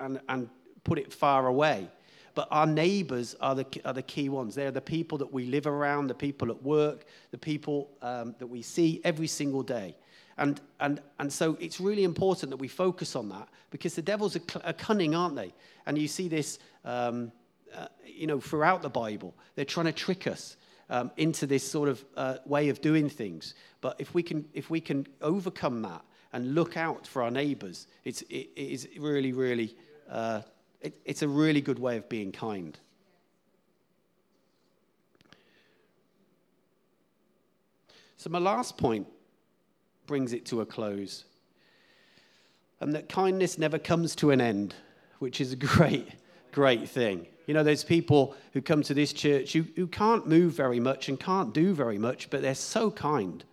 and, 0.00 0.18
and 0.28 0.50
put 0.82 0.98
it 0.98 1.12
far 1.12 1.46
away. 1.46 1.88
But 2.34 2.48
our 2.50 2.66
neighbors 2.66 3.36
are 3.40 3.54
the, 3.54 3.66
are 3.84 3.92
the 3.92 4.02
key 4.02 4.28
ones. 4.28 4.54
They're 4.54 4.70
the 4.70 4.80
people 4.80 5.18
that 5.18 5.32
we 5.32 5.46
live 5.46 5.66
around, 5.66 6.06
the 6.06 6.14
people 6.14 6.50
at 6.50 6.62
work, 6.62 7.04
the 7.30 7.38
people 7.38 7.90
um, 8.00 8.34
that 8.38 8.46
we 8.46 8.62
see 8.62 9.00
every 9.04 9.26
single 9.26 9.62
day. 9.62 9.96
And, 10.38 10.60
and, 10.80 11.00
and 11.18 11.32
so 11.32 11.56
it's 11.60 11.78
really 11.78 12.04
important 12.04 12.50
that 12.50 12.56
we 12.56 12.68
focus 12.68 13.14
on 13.16 13.28
that 13.28 13.48
because 13.70 13.94
the 13.94 14.02
devils 14.02 14.34
are, 14.34 14.40
cl- 14.40 14.64
are 14.64 14.72
cunning, 14.72 15.14
aren't 15.14 15.36
they? 15.36 15.52
And 15.86 15.98
you 15.98 16.08
see 16.08 16.28
this, 16.28 16.58
um, 16.84 17.32
uh, 17.74 17.88
you 18.06 18.26
know, 18.26 18.40
throughout 18.40 18.82
the 18.82 18.88
Bible. 18.88 19.34
They're 19.54 19.64
trying 19.64 19.86
to 19.86 19.92
trick 19.92 20.26
us 20.26 20.56
um, 20.88 21.10
into 21.16 21.46
this 21.46 21.68
sort 21.68 21.88
of 21.88 22.04
uh, 22.16 22.36
way 22.46 22.70
of 22.70 22.80
doing 22.80 23.08
things. 23.08 23.54
But 23.80 23.96
if 23.98 24.14
we 24.14 24.22
can, 24.22 24.46
if 24.54 24.70
we 24.70 24.80
can 24.80 25.06
overcome 25.20 25.82
that 25.82 26.02
and 26.32 26.54
look 26.54 26.76
out 26.76 27.06
for 27.06 27.22
our 27.22 27.30
neighbours, 27.30 27.86
it's, 28.04 28.22
it, 28.22 28.50
it 28.56 28.70
is 28.72 28.88
really, 28.98 29.32
really, 29.32 29.76
uh, 30.10 30.40
it, 30.82 30.94
it's 31.04 31.22
a 31.22 31.28
really 31.28 31.60
good 31.60 31.78
way 31.78 31.96
of 31.96 32.08
being 32.08 32.32
kind. 32.32 32.78
So, 38.16 38.30
my 38.30 38.38
last 38.38 38.76
point 38.76 39.06
brings 40.06 40.32
it 40.32 40.46
to 40.46 40.60
a 40.60 40.66
close. 40.66 41.24
And 42.80 42.94
that 42.94 43.08
kindness 43.08 43.58
never 43.58 43.78
comes 43.78 44.16
to 44.16 44.30
an 44.30 44.40
end, 44.40 44.74
which 45.20 45.40
is 45.40 45.52
a 45.52 45.56
great, 45.72 46.08
great 46.52 46.88
thing. 46.88 47.26
You 47.46 47.54
know, 47.54 47.62
there's 47.62 47.84
people 47.84 48.36
who 48.52 48.62
come 48.62 48.82
to 48.82 48.94
this 48.94 49.12
church 49.12 49.52
who, 49.52 49.64
who 49.76 49.86
can't 49.86 50.26
move 50.26 50.52
very 50.52 50.80
much 50.80 51.08
and 51.08 51.18
can't 51.18 51.52
do 51.52 51.74
very 51.74 51.98
much, 51.98 52.30
but 52.30 52.42
they're 52.42 52.54
so 52.54 52.90
kind. 52.90 53.44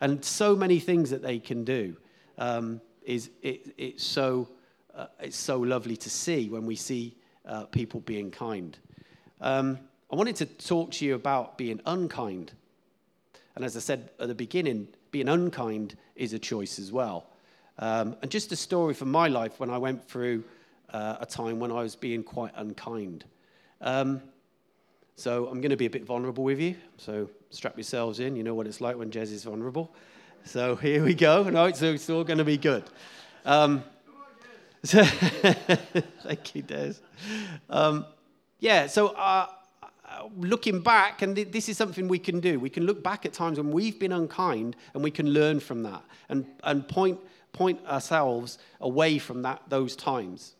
And 0.00 0.24
so 0.24 0.54
many 0.54 0.78
things 0.78 1.10
that 1.10 1.22
they 1.22 1.38
can 1.38 1.64
do 1.64 1.96
um, 2.38 2.80
is 3.04 3.30
it, 3.42 3.74
it's, 3.78 4.04
so, 4.04 4.48
uh, 4.96 5.06
it's 5.20 5.36
so 5.36 5.58
lovely 5.58 5.96
to 5.96 6.10
see 6.10 6.48
when 6.48 6.64
we 6.64 6.74
see 6.74 7.14
uh, 7.44 7.64
people 7.66 8.00
being 8.00 8.30
kind. 8.30 8.76
Um, 9.40 9.78
I 10.10 10.16
wanted 10.16 10.36
to 10.36 10.46
talk 10.46 10.92
to 10.92 11.04
you 11.04 11.14
about 11.14 11.58
being 11.58 11.80
unkind. 11.84 12.52
And 13.54 13.64
as 13.64 13.76
I 13.76 13.80
said 13.80 14.10
at 14.18 14.28
the 14.28 14.34
beginning, 14.34 14.88
being 15.10 15.28
unkind 15.28 15.96
is 16.14 16.32
a 16.32 16.38
choice 16.38 16.78
as 16.78 16.92
well. 16.92 17.26
Um, 17.78 18.16
and 18.22 18.30
just 18.30 18.52
a 18.52 18.56
story 18.56 18.94
from 18.94 19.10
my 19.10 19.28
life 19.28 19.60
when 19.60 19.68
I 19.68 19.78
went 19.78 20.08
through 20.08 20.44
uh, 20.90 21.16
a 21.20 21.26
time 21.26 21.58
when 21.58 21.70
I 21.70 21.82
was 21.82 21.94
being 21.94 22.22
quite 22.22 22.52
unkind. 22.56 23.24
Um, 23.82 24.22
so 25.16 25.46
I'm 25.46 25.60
going 25.60 25.70
to 25.70 25.76
be 25.76 25.86
a 25.86 25.90
bit 25.90 26.04
vulnerable 26.04 26.44
with 26.44 26.60
you. 26.60 26.74
So 26.96 27.28
strap 27.50 27.76
yourselves 27.76 28.20
in. 28.20 28.34
You 28.36 28.44
know 28.44 28.54
what 28.54 28.66
it's 28.66 28.80
like 28.80 28.96
when 28.96 29.10
Jez 29.10 29.32
is 29.32 29.44
vulnerable. 29.44 29.94
So 30.44 30.76
here 30.76 31.04
we 31.04 31.14
go. 31.14 31.42
No, 31.42 31.70
so 31.72 31.92
it's 31.92 32.08
all 32.08 32.24
going 32.24 32.38
to 32.38 32.44
be 32.44 32.56
good. 32.56 32.84
Um, 33.44 33.84
thank 36.22 36.54
you, 36.54 36.62
Des. 36.62 36.94
Um, 37.68 38.06
yeah, 38.60 38.86
so 38.86 39.08
uh, 39.08 39.46
looking 40.36 40.80
back, 40.80 41.22
and 41.22 41.36
th- 41.36 41.50
this 41.50 41.68
is 41.68 41.76
something 41.76 42.08
we 42.08 42.18
can 42.18 42.40
do. 42.40 42.58
We 42.58 42.70
can 42.70 42.84
look 42.84 43.02
back 43.02 43.26
at 43.26 43.32
times 43.32 43.58
when 43.58 43.70
we've 43.70 43.98
been 43.98 44.12
unkind, 44.12 44.76
and 44.94 45.02
we 45.02 45.10
can 45.10 45.30
learn 45.30 45.60
from 45.60 45.82
that, 45.82 46.02
and 46.28 46.46
and 46.64 46.86
point 46.88 47.20
point 47.52 47.84
ourselves 47.86 48.58
away 48.80 49.18
from 49.18 49.42
that 49.42 49.62
those 49.68 49.96
times. 49.96 50.54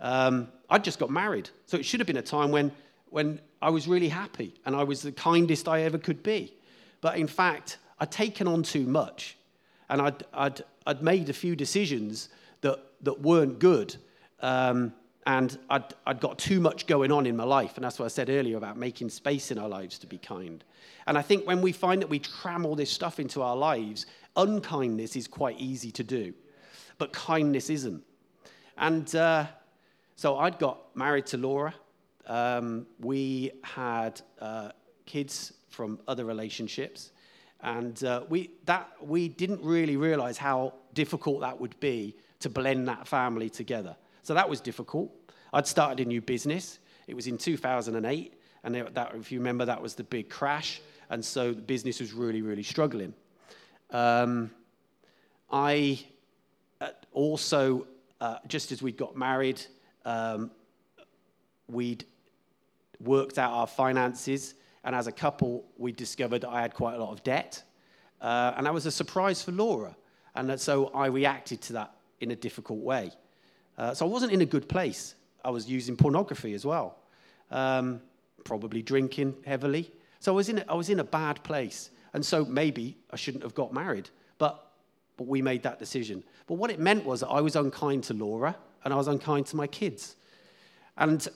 Um, 0.00 0.48
I 0.70 0.78
just 0.78 0.98
got 0.98 1.10
married. 1.10 1.50
So 1.66 1.76
it 1.76 1.84
should 1.84 2.00
have 2.00 2.06
been 2.06 2.16
a 2.16 2.22
time 2.22 2.50
when, 2.50 2.72
when 3.10 3.40
I 3.60 3.70
was 3.70 3.88
really 3.88 4.08
happy 4.08 4.54
and 4.64 4.76
I 4.76 4.84
was 4.84 5.02
the 5.02 5.12
kindest 5.12 5.68
I 5.68 5.82
ever 5.82 5.98
could 5.98 6.22
be. 6.22 6.54
But 7.00 7.18
in 7.18 7.26
fact, 7.26 7.78
I'd 7.98 8.10
taken 8.10 8.46
on 8.46 8.62
too 8.62 8.86
much. 8.86 9.36
And 9.88 10.02
I'd, 10.02 10.22
I'd, 10.32 10.62
I'd 10.86 11.02
made 11.02 11.28
a 11.28 11.32
few 11.32 11.56
decisions 11.56 12.28
that, 13.02 13.20
weren't 13.20 13.58
good. 13.58 13.96
Um, 14.40 14.92
and 15.26 15.58
I'd, 15.68 15.84
I'd 16.06 16.20
got 16.20 16.38
too 16.38 16.58
much 16.58 16.86
going 16.86 17.12
on 17.12 17.26
in 17.26 17.36
my 17.36 17.44
life. 17.44 17.76
And 17.76 17.84
that's 17.84 17.98
what 17.98 18.06
I 18.06 18.08
said 18.08 18.30
earlier 18.30 18.56
about 18.56 18.78
making 18.78 19.10
space 19.10 19.50
in 19.50 19.58
our 19.58 19.68
lives 19.68 19.98
to 19.98 20.06
be 20.06 20.16
kind. 20.16 20.64
And 21.06 21.18
I 21.18 21.22
think 21.22 21.46
when 21.46 21.60
we 21.60 21.72
find 21.72 22.00
that 22.00 22.08
we 22.08 22.18
cram 22.18 22.64
all 22.64 22.74
this 22.74 22.90
stuff 22.90 23.20
into 23.20 23.42
our 23.42 23.54
lives, 23.54 24.06
unkindness 24.36 25.16
is 25.16 25.28
quite 25.28 25.60
easy 25.60 25.90
to 25.92 26.02
do, 26.02 26.32
but 26.96 27.12
kindness 27.12 27.68
isn't. 27.68 28.02
And 28.78 29.14
uh, 29.14 29.46
so 30.16 30.38
I'd 30.38 30.58
got 30.58 30.96
married 30.96 31.26
to 31.26 31.36
Laura. 31.36 31.74
Um, 32.26 32.86
we 32.98 33.50
had 33.62 34.22
uh, 34.40 34.70
kids 35.04 35.52
from 35.68 35.98
other 36.08 36.24
relationships. 36.24 37.12
And 37.60 38.02
uh, 38.04 38.22
we, 38.28 38.50
that, 38.64 38.90
we 39.00 39.28
didn't 39.28 39.62
really 39.62 39.96
realize 39.96 40.38
how 40.38 40.74
difficult 40.94 41.40
that 41.40 41.60
would 41.60 41.78
be 41.80 42.16
to 42.40 42.48
blend 42.48 42.88
that 42.88 43.06
family 43.06 43.50
together. 43.50 43.96
So 44.22 44.34
that 44.34 44.48
was 44.48 44.60
difficult. 44.60 45.10
I'd 45.52 45.66
started 45.66 46.00
a 46.00 46.08
new 46.08 46.20
business. 46.20 46.78
It 47.06 47.14
was 47.14 47.26
in 47.26 47.38
2008. 47.38 48.34
And 48.64 48.74
that, 48.74 49.14
if 49.14 49.32
you 49.32 49.38
remember, 49.38 49.64
that 49.64 49.80
was 49.80 49.94
the 49.94 50.04
big 50.04 50.28
crash. 50.28 50.80
And 51.10 51.24
so 51.24 51.52
the 51.52 51.62
business 51.62 52.00
was 52.00 52.12
really, 52.12 52.42
really 52.42 52.62
struggling. 52.62 53.14
Um, 53.90 54.50
I 55.50 56.04
uh, 56.80 56.88
also, 57.12 57.86
uh, 58.20 58.36
just 58.46 58.72
as 58.72 58.82
we'd 58.82 58.96
got 58.96 59.16
married, 59.16 59.60
um, 60.04 60.50
we'd 61.68 62.04
worked 63.00 63.38
out 63.38 63.52
our 63.52 63.66
finances. 63.66 64.54
And 64.84 64.94
as 64.94 65.06
a 65.06 65.12
couple, 65.12 65.64
we 65.78 65.92
discovered 65.92 66.44
I 66.44 66.60
had 66.60 66.74
quite 66.74 66.94
a 66.94 66.98
lot 66.98 67.12
of 67.12 67.22
debt. 67.22 67.62
Uh, 68.20 68.52
and 68.56 68.66
that 68.66 68.74
was 68.74 68.86
a 68.86 68.90
surprise 68.90 69.42
for 69.42 69.52
Laura. 69.52 69.96
And 70.34 70.60
so 70.60 70.88
I 70.88 71.06
reacted 71.06 71.60
to 71.62 71.72
that 71.74 71.94
in 72.20 72.30
a 72.30 72.36
difficult 72.36 72.80
way. 72.80 73.12
Uh, 73.76 73.94
so 73.94 74.06
I 74.06 74.08
wasn't 74.08 74.32
in 74.32 74.40
a 74.40 74.46
good 74.46 74.68
place. 74.68 75.14
I 75.44 75.50
was 75.50 75.68
using 75.68 75.96
pornography 75.96 76.54
as 76.54 76.66
well, 76.66 76.98
um, 77.50 78.00
probably 78.44 78.82
drinking 78.82 79.34
heavily. 79.46 79.92
So 80.20 80.32
I 80.32 80.36
was, 80.36 80.48
in 80.48 80.58
a, 80.58 80.64
I 80.68 80.74
was 80.74 80.90
in 80.90 81.00
a 81.00 81.04
bad 81.04 81.42
place. 81.44 81.90
And 82.12 82.24
so 82.24 82.44
maybe 82.44 82.96
I 83.10 83.16
shouldn't 83.16 83.44
have 83.44 83.54
got 83.54 83.72
married. 83.72 84.10
But, 84.38 84.72
but 85.16 85.26
we 85.26 85.42
made 85.42 85.62
that 85.62 85.78
decision. 85.78 86.24
But 86.46 86.54
what 86.54 86.70
it 86.70 86.80
meant 86.80 87.04
was 87.04 87.20
that 87.20 87.28
I 87.28 87.40
was 87.40 87.54
unkind 87.54 88.04
to 88.04 88.14
Laura 88.14 88.56
and 88.84 88.92
I 88.92 88.96
was 88.96 89.08
unkind 89.08 89.46
to 89.46 89.56
my 89.56 89.66
kids. 89.66 90.16
And, 90.96 91.26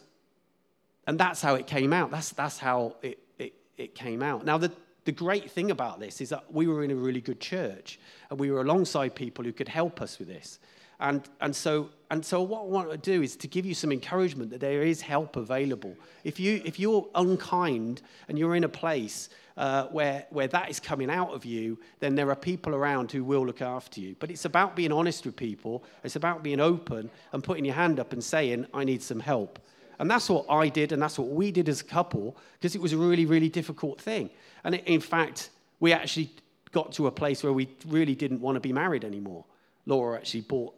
and 1.07 1.19
that's 1.19 1.41
how 1.41 1.55
it 1.55 1.67
came 1.67 1.93
out. 1.93 2.11
That's, 2.11 2.31
that's 2.31 2.59
how 2.59 2.97
it, 3.03 3.19
it, 3.39 3.55
it 3.77 3.95
came 3.95 4.23
out. 4.23 4.45
Now, 4.45 4.59
the, 4.59 4.73
the 5.05 5.13
great 5.13 5.51
thing 5.51 5.71
about 5.71 6.01
this 6.01 6.21
is 6.21 6.29
that 6.29 6.53
we 6.53 6.67
were 6.67 6.85
in 6.85 6.91
a 6.91 6.95
really 6.95 7.21
good 7.21 7.41
church 7.41 7.99
and 8.31 8.39
we 8.39 8.51
were 8.51 8.61
alongside 8.61 9.15
people 9.15 9.45
who 9.45 9.53
could 9.53 9.69
help 9.69 10.01
us 10.01 10.19
with 10.19 10.29
this. 10.29 10.59
And, 11.01 11.29
and, 11.41 11.55
so, 11.55 11.91
and 12.13 12.25
so, 12.25 12.43
what 12.43 12.61
I 12.61 12.65
want 12.67 12.91
to 12.93 12.97
do 12.97 13.23
is 13.23 13.35
to 13.37 13.49
give 13.49 13.67
you 13.67 13.75
some 13.75 13.91
encouragement 13.91 14.51
that 14.51 14.61
there 14.61 14.83
is 14.83 15.01
help 15.01 15.35
available. 15.35 15.97
If, 16.23 16.39
you, 16.39 16.63
if 16.65 16.79
you're 16.79 17.09
unkind 17.17 18.03
and 18.29 18.39
you're 18.39 18.55
in 18.55 18.63
a 18.63 18.69
place 18.69 19.29
uh, 19.57 19.87
where, 19.87 20.27
where 20.31 20.47
that 20.47 20.71
is 20.71 20.79
coming 20.79 21.11
out 21.11 21.31
of 21.35 21.45
you, 21.45 21.77
then 21.99 22.15
there 22.15 22.31
are 22.31 22.37
people 22.37 22.73
around 22.73 23.11
who 23.11 23.25
will 23.25 23.45
look 23.45 23.61
after 23.61 24.01
you. 24.01 24.15
But 24.21 24.31
it's 24.31 24.45
about 24.45 24.77
being 24.77 24.93
honest 24.93 25.27
with 25.27 25.35
people, 25.35 25.83
it's 26.05 26.15
about 26.15 26.45
being 26.45 26.61
open 26.61 27.11
and 27.33 27.43
putting 27.43 27.65
your 27.65 27.75
hand 27.75 27.99
up 27.99 28.13
and 28.13 28.23
saying, 28.23 28.67
I 28.73 28.85
need 28.85 29.03
some 29.03 29.19
help. 29.19 29.59
And 29.99 30.11
that's 30.11 30.29
what 30.29 30.47
I 30.49 30.69
did, 30.69 30.93
and 30.93 31.01
that's 31.01 31.19
what 31.19 31.29
we 31.29 31.51
did 31.53 31.69
as 31.69 31.81
a 31.81 31.85
couple, 31.85 32.37
because 32.55 32.75
it 32.75 32.81
was 32.81 32.93
a 32.93 32.97
really, 32.97 33.27
really 33.27 33.49
difficult 33.49 34.01
thing. 34.01 34.31
And 34.65 34.75
in 34.75 35.01
fact, 35.01 35.51
we 35.81 35.93
actually 35.93 36.31
got 36.73 36.93
to 36.93 37.07
a 37.07 37.11
place 37.11 37.43
where 37.43 37.53
we 37.53 37.69
really 37.87 38.15
didn't 38.15 38.41
want 38.41 38.57
to 38.57 38.61
be 38.61 38.73
married 38.73 39.05
anymore. 39.05 39.45
Laura 39.87 40.17
actually 40.17 40.43
bought 40.43 40.75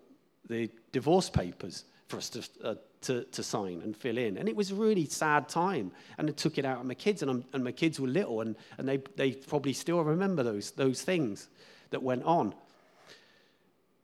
the 0.48 0.70
divorce 0.92 1.30
papers 1.30 1.84
for 2.08 2.18
us 2.18 2.28
to, 2.30 2.44
uh, 2.62 2.74
to, 3.02 3.24
to, 3.24 3.42
sign 3.42 3.80
and 3.82 3.96
fill 3.96 4.18
in. 4.18 4.36
And 4.36 4.48
it 4.48 4.56
was 4.56 4.70
a 4.70 4.74
really 4.74 5.06
sad 5.06 5.48
time. 5.48 5.92
And 6.18 6.28
I 6.28 6.32
took 6.32 6.58
it 6.58 6.64
out 6.64 6.78
on 6.78 6.86
my 6.86 6.94
kids, 6.94 7.22
and, 7.22 7.44
and 7.52 7.64
my 7.64 7.72
kids 7.72 7.98
were 7.98 8.08
little, 8.08 8.40
and, 8.40 8.56
and 8.78 8.88
they, 8.88 8.98
they 9.16 9.32
probably 9.32 9.72
still 9.72 10.02
remember 10.02 10.42
those, 10.42 10.72
those 10.72 11.02
things 11.02 11.48
that 11.90 12.02
went 12.02 12.24
on. 12.24 12.54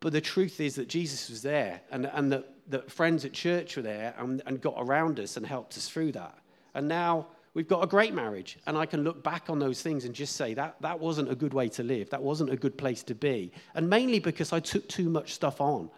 But 0.00 0.12
the 0.12 0.20
truth 0.20 0.60
is 0.60 0.76
that 0.76 0.88
Jesus 0.88 1.28
was 1.28 1.42
there, 1.42 1.80
and, 1.90 2.06
and 2.06 2.32
that, 2.32 2.48
that 2.70 2.90
friends 2.90 3.24
at 3.24 3.32
church 3.32 3.76
were 3.76 3.82
there 3.82 4.14
and, 4.18 4.42
and 4.46 4.60
got 4.60 4.74
around 4.78 5.20
us 5.20 5.36
and 5.36 5.46
helped 5.46 5.76
us 5.76 5.88
through 5.88 6.12
that. 6.12 6.38
And 6.74 6.88
now 6.88 7.26
we've 7.54 7.68
got 7.68 7.82
a 7.82 7.86
great 7.86 8.14
marriage. 8.14 8.58
And 8.66 8.76
I 8.76 8.86
can 8.86 9.02
look 9.04 9.22
back 9.22 9.50
on 9.50 9.58
those 9.58 9.82
things 9.82 10.04
and 10.04 10.14
just 10.14 10.36
say 10.36 10.54
that 10.54 10.76
that 10.80 10.98
wasn't 10.98 11.30
a 11.30 11.34
good 11.34 11.54
way 11.54 11.68
to 11.70 11.82
live. 11.82 12.10
That 12.10 12.22
wasn't 12.22 12.50
a 12.50 12.56
good 12.56 12.76
place 12.78 13.02
to 13.04 13.14
be. 13.14 13.52
And 13.74 13.88
mainly 13.88 14.18
because 14.18 14.52
I 14.52 14.60
took 14.60 14.88
too 14.88 15.08
much 15.08 15.34
stuff 15.34 15.60
on 15.60 15.90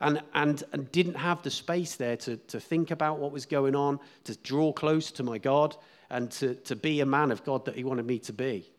and, 0.00 0.20
and, 0.34 0.62
and 0.72 0.90
didn't 0.92 1.14
have 1.16 1.42
the 1.42 1.50
space 1.50 1.96
there 1.96 2.16
to, 2.18 2.36
to 2.36 2.60
think 2.60 2.90
about 2.90 3.18
what 3.18 3.32
was 3.32 3.46
going 3.46 3.76
on, 3.76 4.00
to 4.24 4.36
draw 4.38 4.72
close 4.72 5.12
to 5.12 5.22
my 5.22 5.38
God, 5.38 5.76
and 6.10 6.30
to, 6.32 6.54
to 6.56 6.76
be 6.76 7.00
a 7.00 7.06
man 7.06 7.30
of 7.30 7.44
God 7.44 7.64
that 7.64 7.74
He 7.74 7.84
wanted 7.84 8.06
me 8.06 8.18
to 8.20 8.32
be. 8.32 8.70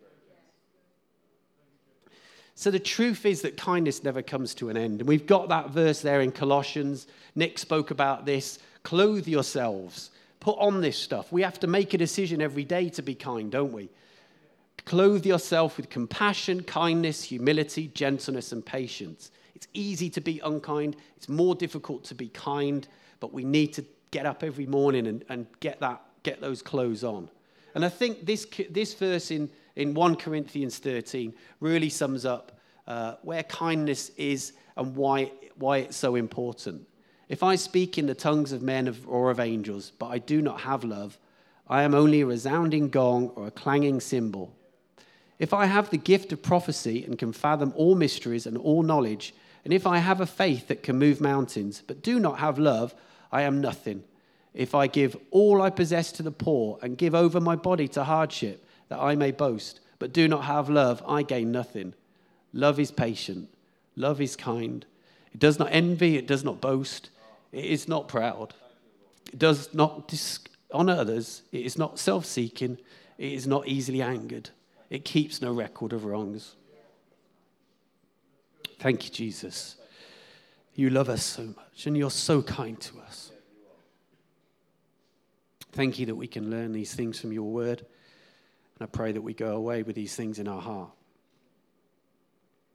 So 2.56 2.70
the 2.70 2.80
truth 2.80 3.26
is 3.26 3.42
that 3.42 3.58
kindness 3.58 4.04
never 4.04 4.22
comes 4.22 4.54
to 4.56 4.70
an 4.70 4.78
end. 4.78 5.02
And 5.02 5.08
we've 5.08 5.26
got 5.26 5.50
that 5.50 5.72
verse 5.72 6.02
there 6.02 6.22
in 6.22 6.32
Colossians. 6.32 7.08
Nick 7.36 7.58
spoke 7.58 7.92
about 7.92 8.26
this. 8.26 8.60
Clothe 8.84 9.28
yourselves 9.28 10.12
put 10.44 10.60
on 10.60 10.82
this 10.82 10.98
stuff. 10.98 11.32
We 11.32 11.42
have 11.42 11.60
to 11.62 11.68
make 11.68 11.94
a 11.94 11.98
decision 11.98 12.42
every 12.42 12.66
day 12.66 12.90
to 12.90 13.02
be 13.02 13.16
kind, 13.16 13.50
don't 13.50 13.72
we? 13.72 13.90
Clothe 14.84 15.26
yourself 15.26 15.78
with 15.78 15.90
compassion, 15.90 16.64
kindness, 16.64 17.24
humility, 17.24 17.88
gentleness, 17.88 18.52
and 18.52 18.64
patience. 18.64 19.32
It's 19.56 19.68
easy 19.74 20.10
to 20.10 20.20
be 20.20 20.42
unkind, 20.44 20.98
it's 21.16 21.30
more 21.30 21.56
difficult 21.56 22.04
to 22.06 22.16
be 22.16 22.28
kind, 22.28 22.86
but 23.22 23.32
we 23.34 23.46
need 23.46 23.72
to 23.76 23.86
get 24.12 24.26
up 24.26 24.44
every 24.44 24.66
morning 24.66 25.08
and, 25.08 25.24
and 25.30 25.48
get, 25.62 25.80
that, 25.80 26.02
get 26.24 26.42
those 26.42 26.62
clothes 26.62 27.06
on. 27.06 27.30
And 27.74 27.86
I 27.86 27.90
think 27.90 28.26
this, 28.26 28.46
this 28.70 28.94
verse 28.94 29.32
in, 29.32 29.50
in 29.76 29.94
1 29.94 30.16
Corinthians 30.18 30.78
13 30.78 31.34
really 31.60 31.90
sums 31.90 32.26
up 32.26 32.60
uh, 32.88 33.16
where 33.22 33.44
kindness 33.44 34.10
is 34.18 34.54
and 34.76 34.96
why, 34.96 35.32
why 35.56 35.78
it's 35.78 35.98
so 35.98 36.16
important. 36.16 36.88
If 37.30 37.44
I 37.44 37.56
speak 37.56 37.98
in 37.98 38.06
the 38.06 38.16
tongues 38.16 38.52
of 38.52 38.62
men 38.62 38.94
or 39.08 39.32
of 39.32 39.40
angels, 39.40 39.92
but 39.98 40.08
I 40.08 40.18
do 40.18 40.42
not 40.42 40.62
have 40.62 40.84
love, 40.84 41.18
I 41.68 41.84
am 41.84 41.96
only 41.96 42.22
a 42.22 42.26
resounding 42.26 42.90
gong 42.90 43.30
or 43.36 43.48
a 43.48 43.52
clanging 43.52 44.02
cymbal. 44.02 44.54
If 45.40 45.54
I 45.54 45.66
have 45.66 45.90
the 45.90 45.98
gift 45.98 46.32
of 46.32 46.44
prophecy 46.44 47.04
and 47.04 47.18
can 47.18 47.34
fathom 47.34 47.74
all 47.76 47.96
mysteries 47.96 48.46
and 48.46 48.58
all 48.58 48.84
knowledge, 48.84 49.34
and 49.64 49.74
if 49.74 49.88
I 49.88 49.98
have 49.98 50.20
a 50.20 50.26
faith 50.26 50.68
that 50.68 50.84
can 50.84 51.00
move 51.00 51.22
mountains, 51.22 51.82
but 51.86 52.04
do 52.04 52.20
not 52.20 52.40
have 52.40 52.60
love, 52.60 52.94
I 53.32 53.44
am 53.44 53.62
nothing. 53.62 54.04
If 54.54 54.76
I 54.76 54.88
give 54.88 55.16
all 55.32 55.62
I 55.62 55.70
possess 55.70 56.12
to 56.14 56.24
the 56.24 56.32
poor 56.32 56.78
and 56.82 56.98
give 56.98 57.16
over 57.16 57.40
my 57.40 57.56
body 57.56 57.88
to 57.90 58.04
hardship, 58.04 58.63
that 58.90 59.00
I 59.00 59.16
may 59.16 59.32
boast, 59.32 59.80
but 60.00 60.14
do 60.14 60.28
not 60.28 60.46
have 60.46 60.70
love, 60.70 61.04
I 61.08 61.24
gain 61.24 61.52
nothing. 61.52 61.94
Love 62.54 62.80
is 62.80 62.92
patient, 62.92 63.50
love 63.96 64.22
is 64.22 64.36
kind. 64.36 64.86
It 65.34 65.40
does 65.40 65.58
not 65.58 65.70
envy, 65.72 66.18
it 66.18 66.28
does 66.28 66.44
not 66.44 66.62
boast. 66.62 67.10
It 67.54 67.66
is 67.66 67.88
not 67.88 68.08
proud. 68.08 68.54
It 69.32 69.40
does 69.40 69.74
not 69.74 70.08
dishonor 70.08 70.94
others. 70.94 71.44
It 71.52 71.66
is 71.66 71.78
not 71.78 72.00
self 72.00 72.26
seeking. 72.26 72.80
It 73.18 73.32
is 73.32 73.48
not 73.48 73.68
easily 73.68 74.02
angered. 74.02 74.50
It 74.90 75.06
keeps 75.06 75.42
no 75.42 75.54
record 75.54 75.94
of 75.94 76.04
wrongs. 76.04 76.56
Thank 78.80 79.06
you, 79.06 79.12
Jesus. 79.12 79.78
You 80.76 80.90
love 80.90 81.10
us 81.10 81.24
so 81.24 81.44
much 81.44 81.86
and 81.86 81.96
you're 81.96 82.10
so 82.12 82.42
kind 82.42 82.80
to 82.82 83.00
us. 83.02 83.32
Thank 85.72 86.00
you 86.00 86.08
that 86.08 86.16
we 86.16 86.28
can 86.28 86.50
learn 86.50 86.74
these 86.74 86.94
things 86.94 87.20
from 87.20 87.32
your 87.32 87.52
word. 87.52 87.86
I 88.84 88.86
pray 88.86 89.14
that 89.14 89.22
we 89.22 89.34
go 89.34 89.56
away 89.56 89.82
with 89.84 89.96
these 89.96 90.14
things 90.14 90.40
in 90.40 90.48
our 90.48 90.62
heart. 90.62 90.92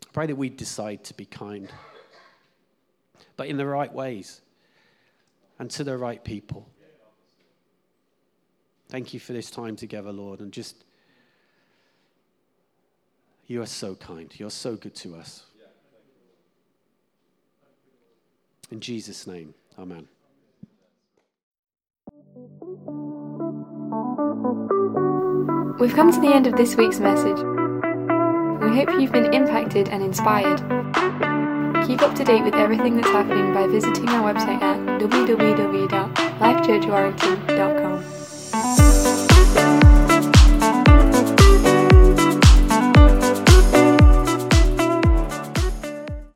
I 0.06 0.10
pray 0.12 0.26
that 0.26 0.36
we 0.36 0.48
decide 0.48 1.04
to 1.04 1.14
be 1.14 1.26
kind, 1.26 1.70
but 3.36 3.48
in 3.48 3.58
the 3.58 3.66
right 3.66 3.92
ways 3.92 4.40
and 5.58 5.70
to 5.72 5.84
the 5.84 5.98
right 5.98 6.24
people. 6.24 6.66
Thank 8.88 9.12
you 9.12 9.20
for 9.20 9.34
this 9.34 9.50
time 9.50 9.76
together, 9.76 10.10
Lord, 10.10 10.40
and 10.40 10.50
just 10.50 10.84
you 13.46 13.60
are 13.60 13.66
so 13.66 13.94
kind. 13.94 14.32
You're 14.38 14.50
so 14.50 14.76
good 14.76 14.94
to 14.96 15.14
us. 15.14 15.44
In 18.70 18.80
Jesus' 18.80 19.26
name, 19.26 19.52
amen. 19.78 20.08
We've 25.78 25.94
come 25.94 26.10
to 26.10 26.20
the 26.20 26.34
end 26.34 26.48
of 26.48 26.56
this 26.56 26.76
week's 26.76 26.98
message. 26.98 27.38
We 27.38 28.76
hope 28.76 28.90
you've 29.00 29.12
been 29.12 29.32
impacted 29.32 29.88
and 29.90 30.02
inspired. 30.02 30.58
Keep 31.86 32.02
up 32.02 32.16
to 32.16 32.24
date 32.24 32.42
with 32.42 32.54
everything 32.54 32.96
that's 32.96 33.06
happening 33.06 33.54
by 33.54 33.68
visiting 33.68 34.08
our 34.08 34.34
website 34.34 34.60
at 34.60 35.00
www.lifechurchwarrington.com. 35.00 37.77